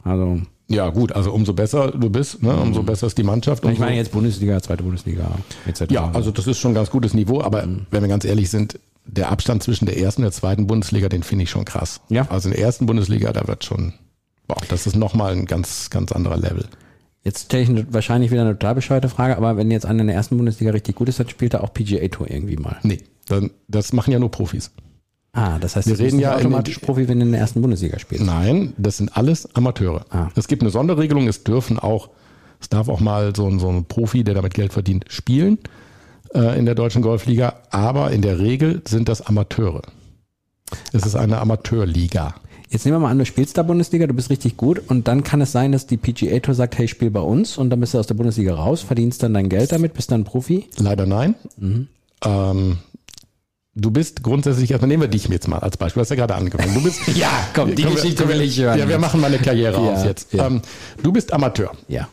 Also 0.03 0.41
ja, 0.67 0.89
gut, 0.89 1.13
also 1.13 1.33
umso 1.33 1.53
besser 1.53 1.93
du 1.93 2.11
bist, 2.11 2.43
ne, 2.43 2.57
umso 2.57 2.83
mhm. 2.83 2.87
besser 2.87 3.07
ist 3.07 3.19
die 3.19 3.23
Mannschaft. 3.23 3.65
Ich 3.67 3.79
meine 3.79 3.97
jetzt 3.97 4.13
Bundesliga, 4.13 4.61
zweite 4.61 4.83
Bundesliga, 4.83 5.31
etc. 5.67 5.91
Ja, 5.91 6.11
also 6.13 6.31
das 6.31 6.47
ist 6.47 6.59
schon 6.59 6.73
ein 6.73 6.75
ganz 6.75 6.91
gutes 6.91 7.15
Niveau, 7.15 7.41
aber 7.41 7.67
mhm. 7.67 7.87
wenn 7.91 8.03
wir 8.03 8.09
ganz 8.09 8.25
ehrlich 8.25 8.51
sind, 8.51 8.81
der 9.07 9.31
Abstand 9.31 9.63
zwischen 9.63 9.87
der 9.87 9.99
ersten 9.99 10.23
und 10.23 10.27
der 10.27 10.33
zweiten 10.33 10.67
Bundesliga, 10.67 11.09
den 11.09 11.23
finde 11.23 11.45
ich 11.45 11.51
schon 11.51 11.65
krass. 11.65 12.01
Ja. 12.09 12.27
Also 12.31 12.49
in 12.49 12.55
der 12.55 12.65
ersten 12.65 12.87
Bundesliga, 12.87 13.33
da 13.33 13.47
wird 13.47 13.65
schon, 13.65 13.95
boah, 14.47 14.57
das 14.69 14.87
ist 14.87 14.97
nochmal 14.97 15.33
ein 15.33 15.47
ganz, 15.47 15.91
ganz 15.91 16.13
anderer 16.13 16.37
Level. 16.37 16.67
Jetzt 17.23 17.47
stelle 17.47 17.63
ich 17.63 17.93
wahrscheinlich 17.93 18.31
wieder 18.31 18.43
eine 18.43 18.53
total 18.53 18.75
bescheuerte 18.75 19.09
Frage, 19.09 19.37
aber 19.37 19.57
wenn 19.57 19.71
jetzt 19.71 19.87
einer 19.87 20.03
in 20.03 20.09
der 20.09 20.17
ersten 20.17 20.37
Bundesliga 20.37 20.73
richtig 20.73 20.97
gut 20.97 21.09
ist, 21.09 21.21
dann 21.21 21.29
spielt 21.29 21.55
er 21.55 21.65
auch 21.65 21.73
PGA 21.73 22.07
Tour 22.09 22.31
irgendwie 22.31 22.57
mal. 22.57 22.79
Nee, 22.83 23.01
dann, 23.27 23.51
das 23.69 23.93
machen 23.93 24.13
ja 24.13 24.19
nur 24.19 24.31
Profis. 24.31 24.71
Ah, 25.33 25.59
das 25.59 25.75
heißt, 25.75 25.89
wir 25.89 25.99
reden 25.99 26.21
ja 26.21 26.37
automatisch 26.37 26.79
Profi, 26.79 27.09
wenn 27.09 27.19
du 27.19 27.27
in 27.27 27.33
der 27.33 27.41
ersten 27.41 27.61
Bundesliga 27.61 27.99
spielst. 27.99 28.25
Nein, 28.25 28.73
das 28.77 28.99
sind 28.99 29.17
alles 29.17 29.53
Amateure. 29.57 30.07
Ah. 30.11 30.29
Es 30.37 30.47
gibt 30.47 30.63
eine 30.63 30.71
Sonderregelung, 30.71 31.27
es 31.27 31.43
dürfen 31.43 31.79
auch, 31.79 32.11
es 32.61 32.69
darf 32.69 32.89
auch 32.89 33.01
mal 33.01 33.35
so 33.35 33.49
ein, 33.49 33.59
so 33.59 33.69
ein 33.69 33.85
Profi, 33.87 34.23
der 34.23 34.35
damit 34.35 34.55
Geld 34.55 34.73
verdient, 34.73 35.07
spielen 35.09 35.59
äh, 36.35 36.59
in 36.59 36.67
der 36.67 36.75
deutschen 36.75 37.03
Golfliga, 37.03 37.55
aber 37.71 38.11
in 38.11 38.23
der 38.23 38.39
Regel 38.39 38.83
sind 38.87 39.09
das 39.09 39.23
Amateure. 39.23 39.83
Es 40.93 41.07
ist 41.07 41.15
eine 41.15 41.39
Amateurliga. 41.39 42.35
Jetzt 42.69 42.85
nehmen 42.85 42.97
wir 42.97 43.01
mal 43.01 43.11
an, 43.11 43.19
du 43.19 43.27
spielst 43.27 43.57
da 43.57 43.63
Bundesliga, 43.63 44.07
du 44.07 44.15
bist 44.15 44.31
richtig 44.31 44.57
gut 44.57 44.83
und 44.89 45.07
dann 45.07 45.23
kann 45.23 45.41
es 45.41 45.53
sein, 45.53 45.71
dass 45.71 45.87
die 45.87 45.97
PGA 45.97 46.41
Tour 46.41 46.55
sagt, 46.55 46.77
hey, 46.77 46.89
spiel 46.89 47.11
bei 47.11 47.21
uns 47.21 47.57
und 47.57 47.71
dann 47.71 47.79
bist 47.79 47.95
du 47.95 47.99
aus 47.99 48.09
der 48.09 48.15
Bundesliga 48.15 48.55
raus, 48.55 48.81
verdienst 48.81 49.23
dann 49.23 49.35
dein 49.35 49.49
Geld 49.49 49.71
damit, 49.71 49.95
bist 49.95 50.11
dann 50.11 50.25
Profi? 50.25 50.67
Leider 50.79 51.07
nein. 51.07 51.37
Mhm. 51.57 51.87
Ähm, 52.25 52.79
du 53.77 53.91
bist 53.93 54.25
grundsätzlich, 54.25 54.73
erstmal 54.73 54.89
nehmen 54.89 55.03
wir 55.03 55.09
dich 55.09 55.29
jetzt 55.29 55.47
mal 55.47 55.59
als 55.59 55.77
Beispiel, 55.77 56.01
du 56.01 56.05
hast 56.05 56.11
ja 56.11 56.17
gerade 56.17 56.35
angefangen. 56.35 56.75
Du 56.75 56.83
bist, 56.83 57.07
ja, 57.15 57.31
komm, 57.55 57.77
die 57.77 57.85
Geschichte 57.85 58.29
will 58.29 58.41
ich 58.41 58.59
hören. 58.59 58.79
Ja, 58.79 58.89
wir 58.89 58.99
machen 58.99 59.21
mal 59.21 59.29
eine 59.29 59.39
Karriere 59.39 59.81
ja, 59.81 59.93
aus 59.93 60.05
jetzt. 60.05 60.33
Ja. 60.33 60.47
Ähm, 60.47 60.63
du 61.01 61.13
bist 61.13 61.33
Amateur. 61.33 61.71
Ja 61.87 62.09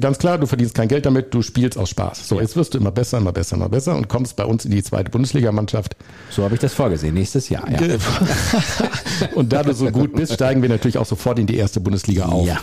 ganz 0.00 0.18
klar, 0.18 0.38
du 0.38 0.46
verdienst 0.46 0.74
kein 0.74 0.88
Geld 0.88 1.06
damit, 1.06 1.32
du 1.34 1.42
spielst 1.42 1.78
aus 1.78 1.90
Spaß. 1.90 2.28
So, 2.28 2.40
jetzt 2.40 2.56
wirst 2.56 2.74
du 2.74 2.78
immer 2.78 2.90
besser, 2.90 3.18
immer 3.18 3.32
besser, 3.32 3.56
immer 3.56 3.68
besser 3.68 3.96
und 3.96 4.08
kommst 4.08 4.36
bei 4.36 4.44
uns 4.44 4.64
in 4.64 4.70
die 4.70 4.82
zweite 4.82 5.10
Bundesligamannschaft. 5.10 5.96
So 6.30 6.42
habe 6.42 6.54
ich 6.54 6.60
das 6.60 6.74
vorgesehen, 6.74 7.14
nächstes 7.14 7.48
Jahr, 7.48 7.68
ja. 7.70 7.78
und 9.34 9.52
da 9.52 9.62
du 9.62 9.72
so 9.72 9.90
gut 9.90 10.14
bist, 10.14 10.34
steigen 10.34 10.62
wir 10.62 10.68
natürlich 10.68 10.98
auch 10.98 11.06
sofort 11.06 11.38
in 11.38 11.46
die 11.46 11.56
erste 11.56 11.80
Bundesliga 11.80 12.26
auf. 12.26 12.46
Ja. 12.46 12.60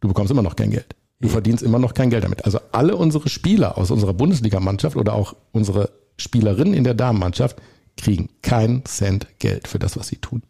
Du 0.00 0.08
bekommst 0.08 0.30
immer 0.30 0.42
noch 0.42 0.56
kein 0.56 0.70
Geld. 0.70 0.94
Du 1.20 1.28
verdienst 1.28 1.62
immer 1.62 1.78
noch 1.78 1.94
kein 1.94 2.10
Geld 2.10 2.24
damit. 2.24 2.44
Also 2.44 2.58
alle 2.72 2.96
unsere 2.96 3.28
Spieler 3.28 3.78
aus 3.78 3.90
unserer 3.90 4.12
Bundesligamannschaft 4.12 4.96
oder 4.96 5.14
auch 5.14 5.34
unsere 5.52 5.90
Spielerinnen 6.18 6.74
in 6.74 6.84
der 6.84 6.94
Damenmannschaft 6.94 7.56
kriegen 7.96 8.28
keinen 8.42 8.84
Cent 8.84 9.26
Geld 9.38 9.68
für 9.68 9.78
das, 9.78 9.96
was 9.96 10.08
sie 10.08 10.16
tun. 10.16 10.42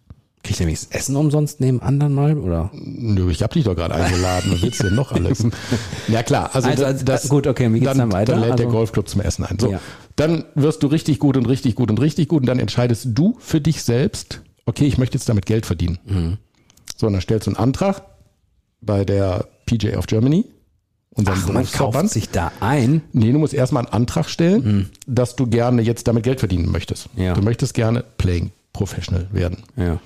Kriegt 0.44 0.60
ihr 0.60 0.70
das 0.70 0.88
Essen 0.90 1.16
umsonst 1.16 1.60
neben 1.60 1.80
anderen 1.80 2.12
mal? 2.12 2.36
Oder? 2.36 2.70
Nö, 2.74 3.30
ich 3.30 3.42
habe 3.42 3.54
dich 3.54 3.64
doch 3.64 3.74
gerade 3.74 3.94
eingeladen. 3.94 4.52
Was 4.52 4.62
willst 4.62 4.80
du 4.80 4.84
denn 4.84 4.94
noch 4.94 5.10
alles? 5.10 5.44
ja 6.08 6.22
klar, 6.22 6.50
also, 6.52 6.68
also, 6.68 6.84
also 6.84 7.04
das, 7.04 7.30
gut, 7.30 7.46
okay, 7.46 7.72
wie 7.72 7.80
geht's 7.80 7.86
dann, 7.86 7.98
dann 7.98 8.12
weiter? 8.12 8.32
Dann 8.32 8.42
lädt 8.42 8.52
also, 8.52 8.64
der 8.64 8.70
Golfclub 8.70 9.08
zum 9.08 9.22
Essen 9.22 9.44
ein. 9.46 9.58
So, 9.58 9.72
ja. 9.72 9.80
dann 10.16 10.44
wirst 10.54 10.82
du 10.82 10.88
richtig 10.88 11.18
gut 11.18 11.38
und 11.38 11.48
richtig 11.48 11.76
gut 11.76 11.90
und 11.90 11.98
richtig 11.98 12.28
gut 12.28 12.42
und 12.42 12.46
dann 12.46 12.58
entscheidest 12.58 13.08
du 13.14 13.36
für 13.38 13.62
dich 13.62 13.82
selbst, 13.82 14.42
okay, 14.66 14.84
ich 14.84 14.98
möchte 14.98 15.16
jetzt 15.16 15.30
damit 15.30 15.46
Geld 15.46 15.64
verdienen. 15.64 15.98
Mhm. 16.04 16.36
So, 16.94 17.06
und 17.06 17.14
dann 17.14 17.22
stellst 17.22 17.46
du 17.46 17.52
einen 17.52 17.56
Antrag 17.56 18.02
bei 18.82 19.06
der 19.06 19.48
PJ 19.64 19.96
of 19.96 20.06
Germany. 20.06 20.44
Ach, 21.24 21.48
man 21.48 21.64
kauft 21.70 22.10
sich 22.10 22.28
da 22.28 22.52
ein? 22.60 23.00
Nee, 23.12 23.32
du 23.32 23.38
musst 23.38 23.54
erstmal 23.54 23.84
einen 23.84 23.94
Antrag 23.94 24.28
stellen, 24.28 24.64
mhm. 24.64 24.86
dass 25.06 25.36
du 25.36 25.46
gerne 25.46 25.80
jetzt 25.80 26.06
damit 26.06 26.24
Geld 26.24 26.40
verdienen 26.40 26.70
möchtest. 26.70 27.08
Ja. 27.16 27.32
Du 27.32 27.40
möchtest 27.40 27.72
gerne 27.72 28.04
Playing 28.18 28.50
Professional 28.74 29.26
werden. 29.32 29.62
Ja. 29.76 30.00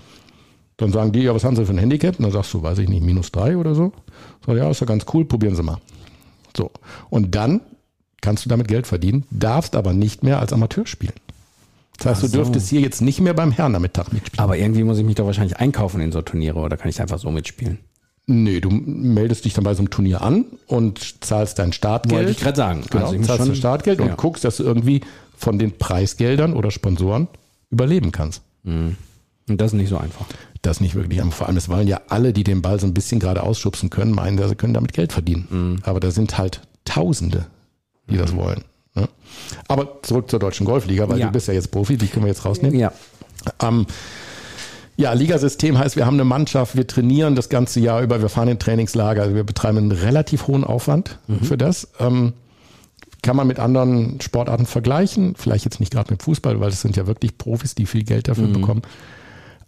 Dann 0.79 0.93
sagen 0.93 1.13
die, 1.13 1.21
ja, 1.23 1.35
was 1.35 1.45
haben 1.45 1.57
sie 1.57 1.67
für 1.67 1.73
ein 1.73 1.79
Handicap? 1.79 2.19
Und 2.19 2.23
dann 2.23 2.33
sagst 2.33 2.55
du, 2.55 2.63
weiß 2.63 2.79
ich 2.79 2.89
nicht, 2.89 3.03
minus 3.05 3.31
drei 3.31 3.57
oder 3.57 3.75
so. 3.75 3.93
So, 4.47 4.55
ja, 4.55 4.71
ist 4.71 4.81
ja 4.81 4.87
ganz 4.87 5.05
cool, 5.13 5.25
probieren 5.25 5.55
Sie 5.57 5.63
mal. 5.63 5.79
So. 6.57 6.71
Und 7.11 7.35
dann 7.35 7.61
kannst 8.21 8.45
du 8.45 8.49
damit 8.49 8.69
Geld 8.69 8.87
verdienen, 8.87 9.25
darfst 9.31 9.77
aber 9.77 9.93
nicht 9.93 10.23
mehr 10.23 10.41
als 10.41 10.53
Amateur 10.53 10.87
spielen. 10.87 11.13
Das 11.99 12.07
heißt, 12.07 12.21
so. 12.21 12.27
du 12.29 12.33
dürftest 12.35 12.69
hier 12.69 12.81
jetzt 12.81 13.01
nicht 13.03 13.21
mehr 13.21 13.35
beim 13.35 13.51
Herrn 13.51 13.73
Herrnachmittag 13.73 14.13
mitspielen. 14.13 14.43
Aber 14.43 14.57
irgendwie 14.57 14.85
muss 14.85 14.99
ich 14.99 15.05
mich 15.05 15.17
doch 15.17 15.27
wahrscheinlich 15.27 15.57
einkaufen 15.59 16.01
in 16.01 16.13
so 16.13 16.23
Turniere 16.23 16.59
oder 16.61 16.77
kann 16.77 16.89
ich 16.89 17.01
einfach 17.01 17.19
so 17.19 17.31
mitspielen? 17.31 17.79
Nee, 18.27 18.61
du 18.61 18.71
meldest 18.71 19.47
dich 19.47 19.55
dann 19.55 19.65
bei 19.65 19.75
so 19.75 19.81
einem 19.81 19.91
Turnier 19.91 20.21
an 20.23 20.45
und 20.67 21.25
zahlst 21.25 21.59
dein 21.59 21.73
Startgeld. 21.73 22.19
Wollte 22.21 22.31
ich 22.31 22.39
gerade 22.39 22.57
sagen. 22.57 22.85
Genau, 22.89 23.07
Also 23.07 23.21
zahlst 23.23 23.49
dein 23.49 23.57
Startgeld 23.57 23.99
Ja. 23.99 24.05
und 24.07 24.17
guckst, 24.17 24.45
dass 24.45 24.59
du 24.59 24.65
irgendwie 24.65 25.01
von 25.37 25.59
den 25.59 25.73
Preisgeldern 25.77 26.53
oder 26.53 26.71
Sponsoren 26.71 27.27
überleben 27.71 28.13
kannst. 28.13 28.43
Und 28.65 28.97
das 29.47 29.73
ist 29.73 29.79
nicht 29.79 29.89
so 29.89 29.97
einfach. 29.97 30.27
Das 30.63 30.81
nicht 30.81 30.95
wirklich 30.95 31.23
einfach. 31.23 31.39
Vor 31.39 31.47
allem, 31.47 31.57
es 31.57 31.69
wollen 31.69 31.87
ja 31.87 32.01
alle, 32.09 32.33
die 32.33 32.45
den 32.45 32.63
Ball 32.63 32.81
so 32.81 32.87
ein 32.87 32.95
bisschen 32.95 33.21
gerade 33.21 33.43
ausschubsen 33.43 33.91
können, 33.91 34.13
meinen, 34.13 34.37
sie 34.49 34.55
können 34.57 34.75
damit 34.75 34.93
Geld 34.93 35.13
verdienen. 35.13 35.47
Mhm. 35.51 35.79
Aber 35.83 36.01
da 36.01 36.11
sind 36.11 36.37
halt 36.39 36.61
Tausende, 36.85 37.47
die 38.11 38.17
das 38.17 38.35
wollen. 38.35 38.65
Ne? 38.95 39.09
Aber 39.69 40.01
zurück 40.03 40.31
zur 40.31 40.39
deutschen 40.39 40.65
Golfliga, 40.67 41.09
weil 41.09 41.19
Ja. 41.19 41.27
du 41.27 41.33
bist 41.33 41.49
ja 41.49 41.55
jetzt 41.55 41.71
Profi, 41.71 41.97
die 41.97 42.07
können 42.09 42.25
wir 42.25 42.31
jetzt 42.31 42.45
rausnehmen. 42.45 42.79
Ja. 42.79 42.93
Ähm, 43.63 43.87
ja, 44.97 45.13
Ligasystem 45.13 45.79
heißt, 45.79 45.95
wir 45.95 46.07
haben 46.07 46.15
eine 46.15 46.25
Mannschaft, 46.25 46.77
wir 46.77 46.87
trainieren 46.87 47.37
das 47.37 47.49
ganze 47.51 47.79
Jahr 47.79 48.03
über, 48.03 48.21
wir 48.21 48.29
fahren 48.29 48.49
in 48.49 48.59
Trainingslager, 48.59 49.23
also 49.23 49.35
wir 49.35 49.45
betreiben 49.45 49.79
einen 49.79 49.93
relativ 49.93 50.49
hohen 50.49 50.65
Aufwand 50.65 51.19
für 51.43 51.57
das. 51.57 51.89
Ähm, 52.01 52.33
kann 53.23 53.37
man 53.37 53.47
mit 53.47 53.59
anderen 53.61 54.21
Sportarten 54.21 54.67
vergleichen, 54.67 55.35
vielleicht 55.37 55.65
jetzt 55.65 55.79
nicht 55.79 55.93
gerade 55.93 56.11
mit 56.11 56.23
Fußball, 56.23 56.59
weil 56.61 56.71
das 56.71 56.81
sind 56.81 56.97
ja 56.97 57.07
wirklich 57.07 57.37
Profis, 57.39 57.75
die 57.75 57.87
viel 57.87 58.03
Geld 58.05 58.27
dafür 58.29 58.49
bekommen. 58.49 58.83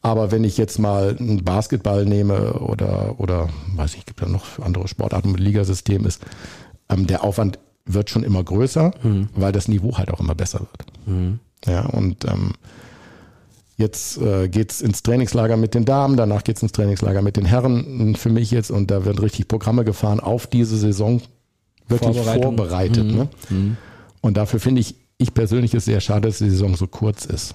Aber 0.02 0.30
wenn 0.30 0.44
ich 0.44 0.56
jetzt 0.56 0.78
mal 0.78 1.16
einen 1.18 1.44
Basketball 1.44 2.06
nehme 2.06 2.54
oder, 2.54 3.16
oder 3.18 3.48
weiß 3.76 3.94
ich, 3.96 4.06
gibt 4.06 4.20
ja 4.20 4.28
noch 4.28 4.58
andere 4.60 4.88
Sportarten 4.88 5.32
mit 5.32 5.40
Ligasystem 5.40 6.06
ist, 6.06 6.22
ähm, 6.88 7.06
der 7.06 7.22
Aufwand 7.22 7.58
wird 7.84 8.08
schon 8.10 8.22
immer 8.22 8.42
größer, 8.42 8.92
weil 9.34 9.52
das 9.52 9.68
Niveau 9.68 9.98
halt 9.98 10.10
auch 10.10 10.20
immer 10.20 10.34
besser 10.34 10.60
wird. 10.60 10.86
Ja, 11.66 11.86
und 11.86 12.24
ähm, 12.24 12.52
Jetzt 13.80 14.18
äh, 14.18 14.46
geht's 14.50 14.82
ins 14.82 15.02
Trainingslager 15.02 15.56
mit 15.56 15.72
den 15.74 15.86
Damen, 15.86 16.18
danach 16.18 16.44
geht's 16.44 16.60
ins 16.60 16.72
Trainingslager 16.72 17.22
mit 17.22 17.38
den 17.38 17.46
Herren 17.46 18.14
für 18.14 18.28
mich 18.28 18.50
jetzt 18.50 18.70
und 18.70 18.90
da 18.90 19.06
werden 19.06 19.18
richtig 19.18 19.48
Programme 19.48 19.86
gefahren 19.86 20.20
auf 20.20 20.46
diese 20.46 20.76
Saison 20.76 21.22
wirklich 21.88 22.14
vorbereitet. 22.42 23.06
Ne? 23.06 23.28
Und 24.20 24.36
dafür 24.36 24.60
finde 24.60 24.82
ich, 24.82 24.96
ich 25.16 25.32
persönlich 25.32 25.72
es 25.72 25.86
sehr 25.86 26.00
schade, 26.02 26.28
dass 26.28 26.38
die 26.38 26.50
Saison 26.50 26.76
so 26.76 26.88
kurz 26.88 27.24
ist. 27.24 27.54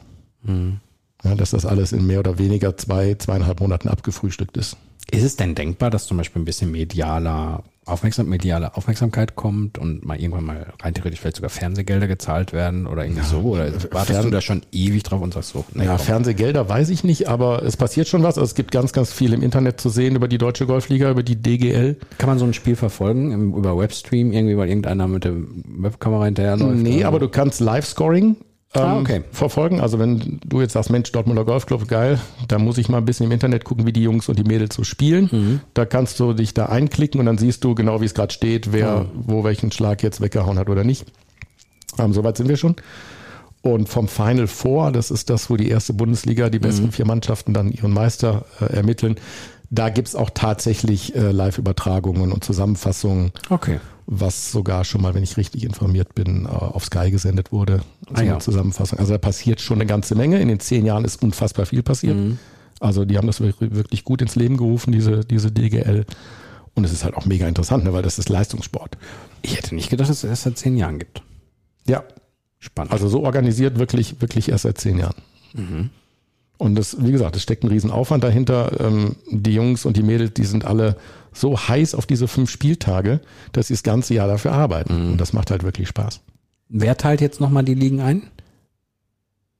Ja, 1.25 1.36
dass 1.36 1.50
das 1.51 1.65
alles 1.65 1.91
in 1.91 2.05
mehr 2.08 2.20
oder 2.20 2.38
weniger 2.38 2.77
zwei, 2.77 3.15
zweieinhalb 3.15 3.60
Monaten 3.60 3.89
abgefrühstückt 3.89 4.55
ist. 4.58 4.77
Ist 5.12 5.24
es 5.24 5.36
denn 5.36 5.53
denkbar, 5.55 5.89
dass 5.91 6.08
zum 6.08 6.17
Beispiel 6.17 6.41
ein 6.41 6.46
bisschen 6.46 6.72
medialer 6.72 7.63
Aufmerksam, 7.88 8.27
mediale 8.27 8.75
Aufmerksamkeit 8.75 9.36
kommt 9.36 9.77
und 9.77 10.03
mal 10.03 10.20
irgendwann 10.20 10.44
mal 10.46 10.74
rein 10.82 10.96
theoretisch 10.96 11.20
vielleicht 11.20 11.36
sogar 11.36 11.51
Fernsehgelder 11.51 12.08
gezahlt 12.08 12.51
werden 12.53 12.88
oder 12.88 13.05
irgendwie 13.05 13.24
so? 13.24 13.41
Oder 13.41 13.72
wartest 13.91 14.08
Fern- 14.13 14.24
du 14.24 14.32
da 14.32 14.41
schon 14.41 14.63
ewig 14.72 15.03
drauf 15.03 15.22
und 15.22 15.36
sagst 15.36 15.50
so, 15.51 15.63
nee, 15.75 15.86
Ja, 15.86 15.96
komm. 15.98 16.05
Fernsehgelder 16.08 16.67
weiß 16.67 16.89
ich 16.89 17.03
nicht, 17.03 17.27
aber 17.29 17.62
es 17.62 17.77
passiert 17.77 18.08
schon 18.08 18.24
was. 18.24 18.39
Also 18.39 18.46
es 18.46 18.55
gibt 18.55 18.72
ganz, 18.72 18.91
ganz 18.94 19.13
viel 19.13 19.34
im 19.34 19.44
Internet 19.44 19.79
zu 19.79 19.89
sehen 19.89 20.15
über 20.15 20.27
die 20.27 20.39
Deutsche 20.39 20.65
Golfliga, 20.65 21.12
über 21.12 21.22
die 21.22 21.36
DGL. 21.36 21.98
kann 22.17 22.27
man 22.27 22.39
so 22.39 22.46
ein 22.46 22.55
Spiel 22.55 22.75
verfolgen 22.75 23.32
im, 23.32 23.53
über 23.53 23.77
Webstream 23.77 24.32
irgendwie, 24.32 24.58
weil 24.58 24.67
irgendeiner 24.70 25.08
mit 25.08 25.24
der 25.24 25.34
Webkamera 25.36 26.25
hinterherläuft? 26.25 26.77
Nee, 26.82 26.98
oder? 27.01 27.08
aber 27.10 27.20
du 27.20 27.29
kannst 27.29 27.60
Live-Scoring 27.60 28.36
ähm, 28.75 28.82
Ah, 28.84 29.00
okay. 29.00 29.24
verfolgen. 29.32 29.79
Also 29.82 30.00
wenn 30.00 30.39
du 30.46 30.62
jetzt 30.62 30.74
sagst, 30.74 30.89
Mensch, 30.89 31.12
Dortmunder 31.12 31.46
Golfclub, 31.46 31.88
geil, 31.88 32.20
da 32.48 32.60
muss 32.60 32.77
ich 32.77 32.89
mal 32.89 32.98
ein 33.00 33.05
bisschen 33.05 33.25
im 33.25 33.32
Internet 33.32 33.63
gucken, 33.65 33.86
wie 33.86 33.94
die 33.94 34.03
Jungs 34.03 34.27
und 34.29 34.38
die 34.39 34.44
Mädels 34.44 34.75
so 34.75 34.84
spielen. 34.84 35.29
Mhm. 35.32 35.60
Da 35.74 35.86
kannst 35.86 36.20
du 36.20 36.34
dich 36.34 36.53
da 36.53 36.67
einklicken 36.67 37.20
und 37.20 37.25
dann 37.25 37.38
siehst 37.38 37.63
du 37.63 37.75
genau, 37.75 38.01
wie 38.01 38.05
es 38.05 38.13
gerade 38.13 38.34
steht, 38.34 38.74
wer 38.74 38.88
Ah. 38.89 39.05
wo 39.15 39.44
welchen 39.44 39.72
Schlag 39.72 40.03
jetzt 40.03 40.22
weggehauen 40.22 40.60
hat 40.60 40.70
oder 40.70 40.84
nicht. 40.84 41.05
Ähm, 41.98 42.13
Soweit 42.13 42.38
sind 42.38 42.50
wir 42.50 42.58
schon. 42.58 42.75
Und 43.62 43.89
vom 43.89 44.08
Final 44.08 44.48
Four, 44.48 44.91
das 44.91 45.10
ist 45.10 45.29
das, 45.32 45.50
wo 45.50 45.58
die 45.58 45.70
erste 45.70 45.94
Bundesliga, 45.94 46.50
die 46.50 46.60
Mhm. 46.60 46.63
besten 46.63 46.91
vier 46.91 47.05
Mannschaften 47.08 47.53
dann 47.53 47.72
ihren 47.72 47.91
Meister 47.94 48.46
äh, 48.62 48.65
ermitteln. 48.75 49.15
Da 49.72 49.89
gibt's 49.89 50.13
auch 50.15 50.29
tatsächlich 50.32 51.15
äh, 51.15 51.32
Live-Übertragungen 51.32 52.32
und 52.32 52.44
Zusammenfassungen 52.44 53.32
Okay. 53.50 53.79
Was 54.08 54.52
sogar 54.52 54.86
schon 54.86 55.02
mal, 55.02 55.14
wenn 55.14 55.24
ich 55.24 55.38
richtig 55.38 55.64
informiert 55.64 56.14
bin, 56.14 56.46
äh, 56.46 56.50
auf 56.50 56.86
Sky 56.86 57.10
gesendet 57.10 57.52
wurde. 57.52 57.82
Ah, 58.14 58.22
ja. 58.22 58.40
Zusammenfassung. 58.40 59.00
Also 59.00 59.14
da 59.14 59.18
passiert 59.18 59.62
schon 59.62 59.78
eine 59.78 59.88
ganze 59.88 60.16
Menge. 60.16 60.40
In 60.40 60.48
den 60.48 60.60
zehn 60.60 60.86
Jahren 60.86 61.06
ist 61.06 61.24
unfassbar 61.24 61.66
viel 61.66 61.82
passiert. 61.84 62.16
Mhm. 62.16 62.38
Also 62.80 63.06
die 63.06 63.18
haben 63.18 63.28
das 63.28 63.42
wirklich 63.42 64.04
gut 64.04 64.22
ins 64.22 64.36
Leben 64.36 64.58
gerufen, 64.58 64.92
diese, 64.92 65.22
diese 65.22 65.52
DGL. 65.52 66.06
Und 66.76 66.84
es 66.84 66.92
ist 66.92 67.04
halt 67.04 67.16
auch 67.16 67.26
mega 67.26 67.48
interessant, 67.48 67.86
ne, 67.86 67.94
weil 67.94 68.04
das 68.04 68.20
ist 68.20 68.30
Leistungssport. 68.30 68.98
Ich 69.42 69.58
hätte 69.58 69.74
nicht 69.74 69.90
gedacht, 69.90 70.10
dass 70.10 70.18
es 70.18 70.30
erst 70.30 70.44
seit 70.44 70.58
zehn 70.58 70.76
Jahren 70.76 71.00
gibt. 71.00 71.24
Ja, 71.88 72.04
Spannend. 72.60 72.92
also 72.92 73.08
so 73.08 73.24
organisiert 73.24 73.80
wirklich, 73.80 74.20
wirklich 74.22 74.50
erst 74.50 74.64
seit 74.64 74.78
zehn 74.78 75.00
Jahren. 75.00 75.16
Und 76.58 76.76
das, 76.76 76.98
wie 77.04 77.12
gesagt, 77.12 77.36
es 77.36 77.44
steckt 77.44 77.64
ein 77.64 77.68
Riesenaufwand 77.68 78.24
dahinter. 78.24 78.80
Ähm, 78.80 79.16
die 79.30 79.54
Jungs 79.54 79.86
und 79.86 79.98
die 79.98 80.04
Mädels, 80.04 80.34
die 80.34 80.46
sind 80.46 80.66
alle 80.66 80.96
so 81.34 81.58
heiß 81.58 81.96
auf 81.96 82.06
diese 82.06 82.28
fünf 82.30 82.50
Spieltage, 82.50 83.20
dass 83.52 83.68
sie 83.68 83.74
das 83.74 83.84
ganze 83.84 84.14
Jahr 84.14 84.28
dafür 84.28 84.54
arbeiten. 84.54 85.12
Und 85.12 85.18
das 85.18 85.34
macht 85.34 85.52
halt 85.52 85.64
wirklich 85.64 85.88
Spaß. 85.90 86.22
wer 86.70 86.96
teilt 86.98 87.20
jetzt 87.22 87.42
nochmal 87.42 87.64
die 87.64 87.74
Ligen 87.74 88.00
ein? 88.00 88.24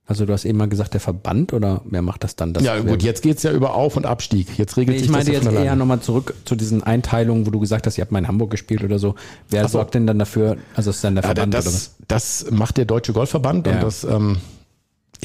Also 0.08 0.28
du 0.28 0.34
hast 0.34 0.46
eben 0.46 0.60
mal 0.60 0.70
gesagt, 0.70 0.94
der 0.94 1.02
Verband 1.02 1.52
oder 1.52 1.82
wer 1.86 2.04
macht 2.04 2.24
das 2.24 2.36
dann? 2.36 2.54
Das 2.54 2.64
ja, 2.64 2.80
gut, 2.80 3.02
jetzt 3.02 3.24
geht's 3.24 3.42
ja 3.42 3.52
über 3.52 3.74
Auf- 3.74 3.98
und 3.98 4.06
Abstieg. 4.06 4.56
Jetzt 4.56 4.78
regelt 4.78 4.96
Nee, 4.96 5.00
sich 5.00 5.08
ich 5.08 5.12
meine 5.12 5.26
das 5.26 5.44
ja 5.44 5.52
jetzt 5.52 5.64
eher 5.66 5.76
nochmal 5.76 6.00
zurück 6.00 6.36
zu 6.46 6.56
diesen 6.56 6.84
Einteilungen, 6.84 7.48
wo 7.48 7.50
du 7.50 7.60
gesagt 7.60 7.88
hast, 7.88 7.98
ihr 7.98 8.04
habt 8.04 8.12
mal 8.12 8.20
in 8.20 8.28
Hamburg 8.28 8.52
gespielt 8.52 8.84
oder 8.84 9.00
so. 9.00 9.16
Wer 9.50 9.64
so. 9.64 9.70
sorgt 9.80 9.96
denn 9.96 10.06
dann 10.06 10.20
dafür, 10.20 10.58
also 10.76 10.92
ist 10.92 11.04
dann 11.04 11.16
der 11.16 11.24
Ja, 11.24 11.30
Verband 11.30 11.56
oder 11.56 11.66
was? 11.66 11.96
das, 12.08 12.44
das 12.44 12.52
macht 12.52 12.78
der 12.78 12.86
Deutsche 12.86 13.14
Golfverband 13.14 13.66
Ja. 13.66 13.74
und 13.74 13.82
das 13.84 14.04
ähm, 14.04 14.38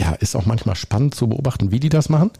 ja, 0.00 0.12
ist 0.12 0.34
auch 0.36 0.46
manchmal 0.46 0.76
spannend 0.76 1.14
zu 1.14 1.28
beobachten, 1.28 1.70
wie 1.70 1.80
die 1.80 1.88
das 1.90 2.08
machen. 2.08 2.30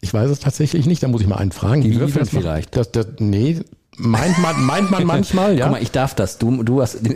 Ich 0.00 0.12
weiß 0.12 0.30
es 0.30 0.40
tatsächlich 0.40 0.86
nicht, 0.86 1.02
da 1.02 1.08
muss 1.08 1.20
ich 1.20 1.26
mal 1.28 1.36
einen 1.36 1.52
fragen. 1.52 1.82
Hm. 1.82 1.90
Die 1.90 2.00
würfeln 2.00 2.26
vielleicht. 2.26 2.76
Das, 2.76 2.90
das, 2.90 3.06
nee, 3.18 3.60
meint 3.96 4.36
man, 4.38 4.60
meint 4.64 4.90
man 4.90 5.04
manchmal, 5.06 5.56
ja. 5.56 5.66
Guck 5.66 5.72
mal, 5.76 5.82
ich 5.82 5.90
darf 5.92 6.14
das. 6.14 6.38
Du, 6.38 6.62
du 6.62 6.82
hast, 6.82 7.06
du 7.06 7.10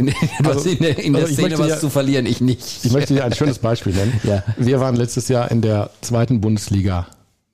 Also- 0.45 0.61
hast 0.61 0.67
in 0.67 0.79
der, 0.79 0.99
in 0.99 1.13
der 1.15 1.23
also 1.23 1.35
Szene 1.35 1.59
was 1.59 1.69
ja- 1.69 1.79
zu 1.79 1.91
verlieren, 1.91 2.27
ich 2.27 2.41
nicht. 2.41 2.85
Ich 2.85 2.93
möchte 2.93 3.15
dir 3.15 3.25
ein 3.25 3.33
schönes 3.35 3.59
Beispiel 3.59 3.93
nennen. 3.95 4.21
Ja. 4.25 4.45
Wir 4.57 4.79
waren 4.81 4.95
letztes 4.95 5.29
Jahr 5.29 5.51
in 5.51 5.63
der 5.63 5.91
zweiten 6.01 6.41
Bundesliga 6.41 7.07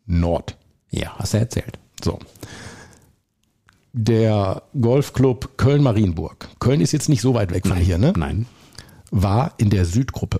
Nord. 0.06 0.56
ja, 0.90 1.14
hast 1.18 1.32
du 1.34 1.38
erzählt. 1.38 1.78
So. 2.04 2.18
Der 3.94 4.62
Golfclub 4.80 5.56
Köln-Marienburg. 5.58 6.48
Köln 6.58 6.80
ist 6.80 6.92
jetzt 6.92 7.08
nicht 7.08 7.20
so 7.20 7.34
weit 7.34 7.52
weg 7.52 7.66
von 7.66 7.76
hier, 7.76 7.98
ne? 7.98 8.12
Nein. 8.16 8.46
war 9.10 9.52
in 9.58 9.68
der 9.70 9.84
Südgruppe. 9.84 10.38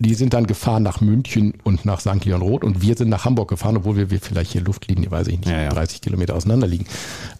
Die 0.00 0.14
sind 0.14 0.32
dann 0.32 0.46
gefahren 0.46 0.84
nach 0.84 1.00
München 1.00 1.54
und 1.64 1.84
nach 1.84 1.98
St. 2.00 2.24
Leon 2.24 2.40
Roth 2.40 2.62
und 2.62 2.82
wir 2.82 2.96
sind 2.96 3.08
nach 3.08 3.24
Hamburg 3.24 3.48
gefahren, 3.48 3.78
obwohl 3.78 3.96
wir, 3.96 4.10
wir 4.10 4.20
vielleicht 4.20 4.52
hier 4.52 4.60
Luftlinie, 4.60 5.10
weiß 5.10 5.26
ich 5.26 5.38
nicht, 5.38 5.48
Ja, 5.48 5.60
ja. 5.62 5.70
30 5.70 6.00
Kilometer 6.00 6.36
auseinander 6.36 6.68
liegen. 6.68 6.86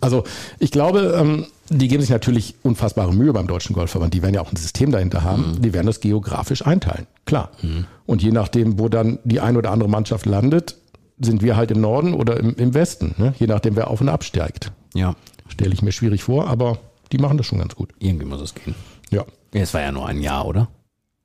Also 0.01 0.25
ich 0.59 0.73
glaube, 0.73 1.17
ähm, 1.21 1.47
die 1.69 1.87
geben 1.87 2.01
sich 2.01 2.11
natürlich 2.11 2.57
unfassbare 2.65 3.13
Mühe 3.15 3.33
beim 3.33 3.47
Deutschen 3.47 3.75
Golfverband. 3.75 4.13
Die 4.13 4.23
werden 4.23 4.35
ja 4.35 4.41
auch 4.41 4.51
ein 4.51 4.57
System 4.57 4.91
dahinter 4.91 5.23
haben. 5.23 5.53
Mhm. 5.53 5.63
Die 5.63 5.73
werden 5.73 5.87
das 5.87 6.01
geografisch 6.01 6.67
einteilen, 6.67 7.07
klar. 7.27 7.51
Und 8.07 8.23
je 8.23 8.33
nachdem, 8.33 8.79
wo 8.79 8.89
dann 8.89 9.19
die 9.25 9.39
eine 9.41 9.59
oder 9.59 9.71
andere 9.71 9.89
Mannschaft 9.89 10.27
landet, 10.27 10.77
sind 11.21 11.43
wir 11.43 11.57
halt 11.57 11.71
im 11.71 11.81
Norden 11.81 12.15
oder 12.15 12.39
im, 12.39 12.55
im 12.57 12.75
Westen. 12.75 13.15
Ne? 13.19 13.35
Je 13.39 13.47
nachdem, 13.47 13.77
wer 13.77 13.89
auf 13.89 14.01
und 14.01 14.09
absteigt. 14.09 14.73
Ja, 14.95 15.15
Stelle 15.49 15.73
ich 15.75 15.83
mir 15.83 15.93
schwierig 15.93 16.25
vor, 16.25 16.49
aber 16.49 16.79
die 17.13 17.19
machen 17.19 17.39
das 17.39 17.47
schon 17.47 17.59
ganz 17.59 17.75
gut. 17.75 17.91
irgendwie 18.01 18.27
muss 18.27 18.41
es 18.41 18.55
gehen. 18.55 18.75
Ja. 19.11 19.25
Es 19.53 19.73
war 19.75 19.81
ja 19.81 19.93
nur 19.93 20.07
ein 20.07 20.21
Jahr, 20.21 20.47
oder? 20.47 20.69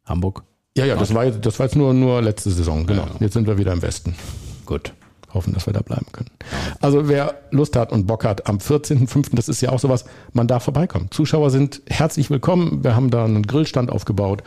Hamburg? 0.05 0.43
Ja, 0.75 0.85
ja, 0.85 0.95
das 0.95 1.13
war 1.13 1.25
jetzt, 1.25 1.45
das 1.45 1.59
war 1.59 1.67
jetzt 1.67 1.75
nur, 1.75 1.93
nur 1.93 2.21
letzte 2.21 2.49
Saison, 2.49 2.85
genau. 2.87 3.05
Jetzt 3.19 3.33
sind 3.33 3.45
wir 3.45 3.57
wieder 3.57 3.73
im 3.73 3.81
Westen. 3.81 4.15
Gut. 4.65 4.93
Hoffen, 5.33 5.53
dass 5.53 5.65
wir 5.65 5.73
da 5.73 5.81
bleiben 5.81 6.05
können. 6.11 6.29
Also 6.79 7.07
wer 7.07 7.35
Lust 7.51 7.75
hat 7.75 7.91
und 7.91 8.05
Bock 8.05 8.23
hat, 8.23 8.47
am 8.47 8.57
14.05., 8.57 9.35
das 9.35 9.49
ist 9.49 9.61
ja 9.61 9.71
auch 9.71 9.79
sowas, 9.79 10.05
man 10.31 10.47
darf 10.47 10.63
vorbeikommen. 10.63 11.07
Zuschauer 11.11 11.49
sind 11.49 11.81
herzlich 11.87 12.29
willkommen. 12.29 12.83
Wir 12.83 12.95
haben 12.95 13.09
da 13.09 13.25
einen 13.25 13.43
Grillstand 13.43 13.91
aufgebaut 13.91 14.43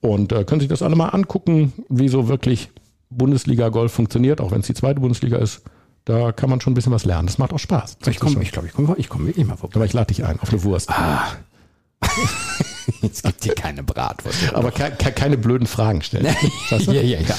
und 0.00 0.32
äh, 0.32 0.44
können 0.44 0.60
sich 0.60 0.68
das 0.68 0.82
alle 0.82 0.96
mal 0.96 1.08
angucken, 1.08 1.72
wie 1.88 2.08
so 2.08 2.28
wirklich 2.28 2.70
Bundesliga-Golf 3.10 3.92
funktioniert, 3.92 4.40
auch 4.40 4.50
wenn 4.50 4.60
es 4.60 4.66
die 4.66 4.74
zweite 4.74 5.00
Bundesliga 5.00 5.38
ist. 5.38 5.62
Da 6.04 6.30
kann 6.30 6.50
man 6.50 6.60
schon 6.60 6.72
ein 6.72 6.74
bisschen 6.74 6.92
was 6.92 7.04
lernen. 7.04 7.26
Das 7.26 7.38
macht 7.38 7.52
auch 7.52 7.58
Spaß. 7.58 7.98
Ich 8.06 8.20
komme, 8.20 8.40
ich 8.40 8.52
glaube, 8.52 8.68
ich 8.68 8.74
komme 8.74 8.94
ich 8.96 9.08
komm 9.08 9.26
wirklich 9.26 9.44
mal 9.46 9.56
vorbei. 9.56 9.74
Aber 9.74 9.84
ich 9.84 9.92
lade 9.92 10.06
dich 10.06 10.24
ein 10.24 10.38
auf 10.38 10.50
eine 10.50 10.62
Wurst. 10.62 10.92
Es 13.02 13.22
gibt 13.22 13.44
hier 13.44 13.54
keine 13.54 13.82
Bratwurst. 13.82 14.52
Aber 14.54 14.70
ke 14.70 14.90
ke 14.90 15.12
keine 15.12 15.36
blöden 15.36 15.66
Fragen 15.66 16.02
stellen. 16.02 16.26
ja, 16.70 16.78
ja, 16.92 17.20
ja. 17.20 17.34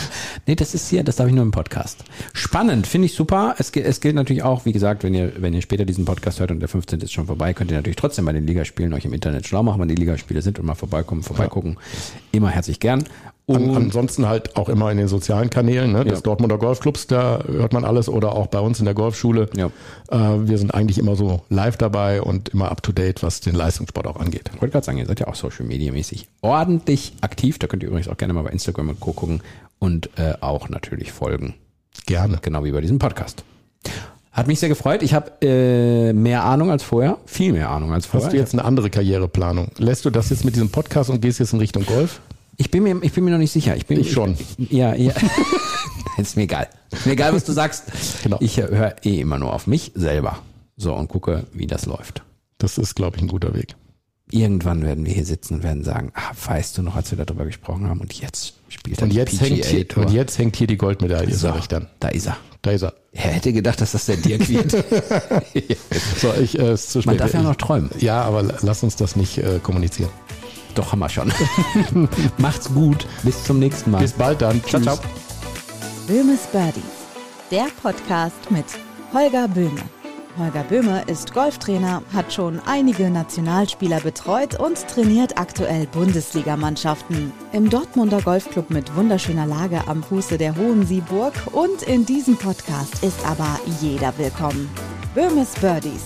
Nee, 0.45 0.55
das 0.55 0.73
ist 0.73 0.89
hier, 0.89 1.03
das 1.03 1.15
darf 1.17 1.27
ich 1.27 1.33
nur 1.33 1.43
im 1.43 1.51
Podcast. 1.51 2.03
Spannend, 2.33 2.85
finde 2.87 3.05
ich 3.07 3.13
super. 3.13 3.55
Es, 3.57 3.71
gilt- 3.71 3.85
es 3.85 3.99
gilt 3.99 4.15
natürlich 4.15 4.43
auch, 4.43 4.65
wie 4.65 4.71
gesagt, 4.71 5.03
wenn 5.03 5.13
ihr, 5.13 5.33
wenn 5.41 5.53
ihr 5.53 5.61
später 5.61 5.85
diesen 5.85 6.05
Podcast 6.05 6.39
hört 6.39 6.51
und 6.51 6.59
der 6.59 6.69
15. 6.69 7.01
ist 7.01 7.11
schon 7.13 7.27
vorbei, 7.27 7.53
könnt 7.53 7.71
ihr 7.71 7.77
natürlich 7.77 7.95
trotzdem 7.95 8.25
bei 8.25 8.33
den 8.33 8.45
Ligaspielen 8.45 8.93
euch 8.93 9.05
im 9.05 9.13
Internet 9.13 9.47
schlau 9.47 9.63
machen, 9.63 9.79
wann 9.79 9.87
die 9.87 9.95
Ligaspiele 9.95 10.41
sind 10.41 10.59
und 10.59 10.65
mal 10.65 10.75
vorbeikommen, 10.75 11.23
vorbeigucken. 11.23 11.77
Immer 12.31 12.49
herzlich 12.49 12.79
gern. 12.79 13.03
An, 13.49 13.69
Und 13.69 13.75
ansonsten 13.77 14.27
halt 14.27 14.57
auch 14.57 14.67
immer 14.67 14.91
in 14.91 14.97
den 14.97 15.07
sozialen 15.07 15.49
Kanälen 15.49 15.93
ne, 15.93 16.03
des 16.03 16.19
Ja. 16.19 16.21
Dortmunder 16.21 16.57
Golfclubs, 16.57 17.07
da 17.07 17.39
hört 17.47 17.71
man 17.71 17.85
alles 17.85 18.09
oder 18.09 18.33
auch 18.33 18.47
bei 18.47 18.59
uns 18.59 18.79
in 18.79 18.85
der 18.85 18.93
Golfschule. 18.93 19.47
Ja. 19.55 19.67
Äh, 20.11 20.47
wir 20.49 20.57
sind 20.57 20.73
eigentlich 20.73 20.97
immer 20.97 21.15
so 21.15 21.41
live 21.49 21.77
dabei 21.77 22.21
und 22.21 22.49
immer 22.49 22.69
up 22.69 22.83
to 22.83 22.91
date, 22.91 23.23
was 23.23 23.39
den 23.39 23.55
Leistungssport 23.55 24.05
auch 24.05 24.17
angeht. 24.17 24.51
ich 24.53 24.61
wollte 24.61 24.73
gerade 24.73 24.85
sagen, 24.85 24.97
ihr 24.97 25.05
seid 25.05 25.21
ja 25.21 25.27
auch 25.27 25.35
Social 25.35 25.65
Media 25.65 25.93
mäßig 25.93 26.27
ordentlich 26.41 27.13
aktiv. 27.21 27.57
Da 27.57 27.67
könnt 27.67 27.83
ihr 27.83 27.89
übrigens 27.89 28.09
auch 28.09 28.17
gerne 28.17 28.33
mal 28.33 28.43
bei 28.43 28.49
Instagram 28.49 28.89
und 28.89 28.99
Co. 28.99 29.13
gucken 29.13 29.41
und 29.79 30.09
äh, 30.17 30.33
auch 30.41 30.67
natürlich 30.67 31.13
folgen. 31.13 31.53
Gerne. 32.05 32.39
Genau 32.41 32.65
wie 32.65 32.71
bei 32.73 32.81
diesem 32.81 32.99
Podcast. 32.99 33.45
Hat 34.33 34.47
mich 34.47 34.59
sehr 34.59 34.69
gefreut. 34.69 35.01
Ich 35.03 35.13
habe 35.13 35.31
äh, 35.41 36.11
mehr 36.11 36.43
Ahnung 36.43 36.69
als 36.69 36.83
vorher. 36.83 37.17
Viel 37.25 37.53
mehr 37.53 37.69
Ahnung 37.69 37.93
als 37.93 38.05
vorher. 38.05 38.25
Hast 38.25 38.33
du 38.33 38.37
jetzt 38.37 38.53
eine 38.53 38.65
andere 38.65 38.89
Karriereplanung? 38.89 39.69
Lässt 39.77 40.03
du 40.03 40.09
das 40.09 40.29
jetzt 40.31 40.43
mit 40.43 40.53
diesem 40.55 40.69
Podcast 40.69 41.09
und 41.09 41.21
gehst 41.21 41.39
jetzt 41.39 41.53
in 41.53 41.59
Richtung 41.59 41.85
Golf? 41.85 42.19
Ich 42.57 42.71
bin 42.71 42.83
mir, 42.83 42.97
ich 43.03 43.13
bin 43.13 43.23
mir 43.23 43.31
noch 43.31 43.37
nicht 43.37 43.51
sicher. 43.51 43.75
Ich, 43.75 43.85
bin, 43.85 43.99
Ich 43.99 44.11
schon. 44.11 44.35
ja, 44.57 44.95
ja. 44.95 45.13
ist 46.17 46.35
mir 46.35 46.43
egal. 46.43 46.67
Ist 46.91 47.05
mir 47.05 47.11
egal, 47.13 47.33
was 47.33 47.43
du 47.43 47.51
sagst. 47.53 47.83
Genau. 48.23 48.37
Ich 48.39 48.57
höre 48.57 48.95
eh 49.03 49.19
immer 49.21 49.37
nur 49.37 49.53
auf 49.53 49.67
mich 49.67 49.91
selber. 49.95 50.39
So, 50.75 50.93
und 50.95 51.07
gucke, 51.07 51.45
wie 51.53 51.67
das 51.67 51.85
läuft. 51.85 52.23
Das 52.57 52.77
ist, 52.77 52.95
glaube 52.95 53.17
ich, 53.17 53.21
ein 53.23 53.27
guter 53.27 53.53
Weg. 53.53 53.75
Irgendwann 54.29 54.83
werden 54.83 55.05
wir 55.05 55.13
hier 55.13 55.23
sitzen 55.25 55.55
und 55.55 55.63
werden 55.63 55.83
sagen, 55.83 56.11
ah, 56.15 56.31
weißt 56.45 56.77
du 56.77 56.81
noch, 56.81 56.95
als 56.95 57.11
wir 57.15 57.23
darüber 57.23 57.45
gesprochen 57.45 57.87
haben, 57.87 58.01
und 58.01 58.11
jetzt 58.13 58.55
spielt 58.67 58.97
er 58.97 59.03
Und 59.03 59.13
jetzt, 59.13 59.39
hängt 59.39 59.63
hier, 59.63 59.85
und 59.95 60.11
jetzt 60.11 60.37
hängt 60.37 60.55
hier 60.57 60.67
die 60.67 60.75
Goldmedaille, 60.77 61.31
so, 61.33 61.47
sag 61.47 61.59
ich 61.59 61.67
dann. 61.67 61.87
Da 61.99 62.09
ist 62.09 62.25
er. 62.27 62.37
Da 62.61 62.71
ist 62.71 62.81
er. 62.81 62.93
Er 63.13 63.31
hätte 63.31 63.53
gedacht, 63.53 63.79
dass 63.79 63.93
das 63.93 64.05
der 64.07 64.17
Dirk 64.17 64.49
wird. 64.49 64.71
So, 66.19 66.33
ich, 66.41 66.57
äh, 66.59 66.73
ist 66.73 66.89
zu 66.91 67.01
spät. 67.01 67.05
Man 67.05 67.17
darf 67.17 67.33
ja 67.33 67.39
Ich- 67.39 67.45
noch 67.45 67.55
träumen. 67.55 67.89
Ja, 67.99 68.21
aber 68.23 68.43
lass 68.61 68.83
uns 68.83 68.95
das 68.95 69.15
nicht 69.15 69.37
äh, 69.37 69.59
kommunizieren. 69.61 70.09
Doch, 70.77 70.91
haben 70.91 70.99
wir 70.99 71.09
schon. 71.09 71.33
Macht's 72.37 72.71
gut. 72.71 73.07
Bis 73.23 73.43
zum 73.43 73.57
nächsten 73.57 73.89
Mal. 73.89 73.99
Bis 73.99 74.13
bald 74.13 74.41
dann. 74.41 74.63
Ciao, 74.63 74.81
ciao. 74.81 74.99
Böhmes 76.07 76.41
Birdies, 76.51 76.83
der 77.49 77.65
Podcast 77.81 78.51
mit 78.51 78.65
Holger 79.11 79.47
Böhme. 79.47 79.81
Holger 80.37 80.63
Böhme 80.63 81.03
ist 81.07 81.33
Golftrainer, 81.33 82.03
hat 82.13 82.31
schon 82.31 82.61
einige 82.67 83.09
Nationalspieler 83.09 84.01
betreut 84.01 84.59
und 84.59 84.87
trainiert 84.87 85.39
aktuell 85.39 85.87
Bundesligamannschaften. 85.87 87.33
Im 87.53 87.71
Dortmunder 87.71 88.21
Golfclub 88.21 88.69
mit 88.69 88.95
wunderschöner 88.95 89.47
Lage 89.47 89.81
am 89.87 90.03
Fuße 90.03 90.37
der 90.37 90.55
Hohen 90.55 90.85
Sieburg 90.85 91.33
und 91.53 91.81
in 91.81 92.05
diesem 92.05 92.37
Podcast 92.37 93.03
ist 93.03 93.25
aber 93.25 93.59
jeder 93.81 94.15
willkommen. 94.19 94.69
Böhmes 95.15 95.55
Birdies. 95.55 96.05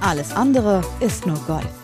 Alles 0.00 0.32
andere 0.32 0.82
ist 1.00 1.26
nur 1.26 1.38
Golf. 1.46 1.79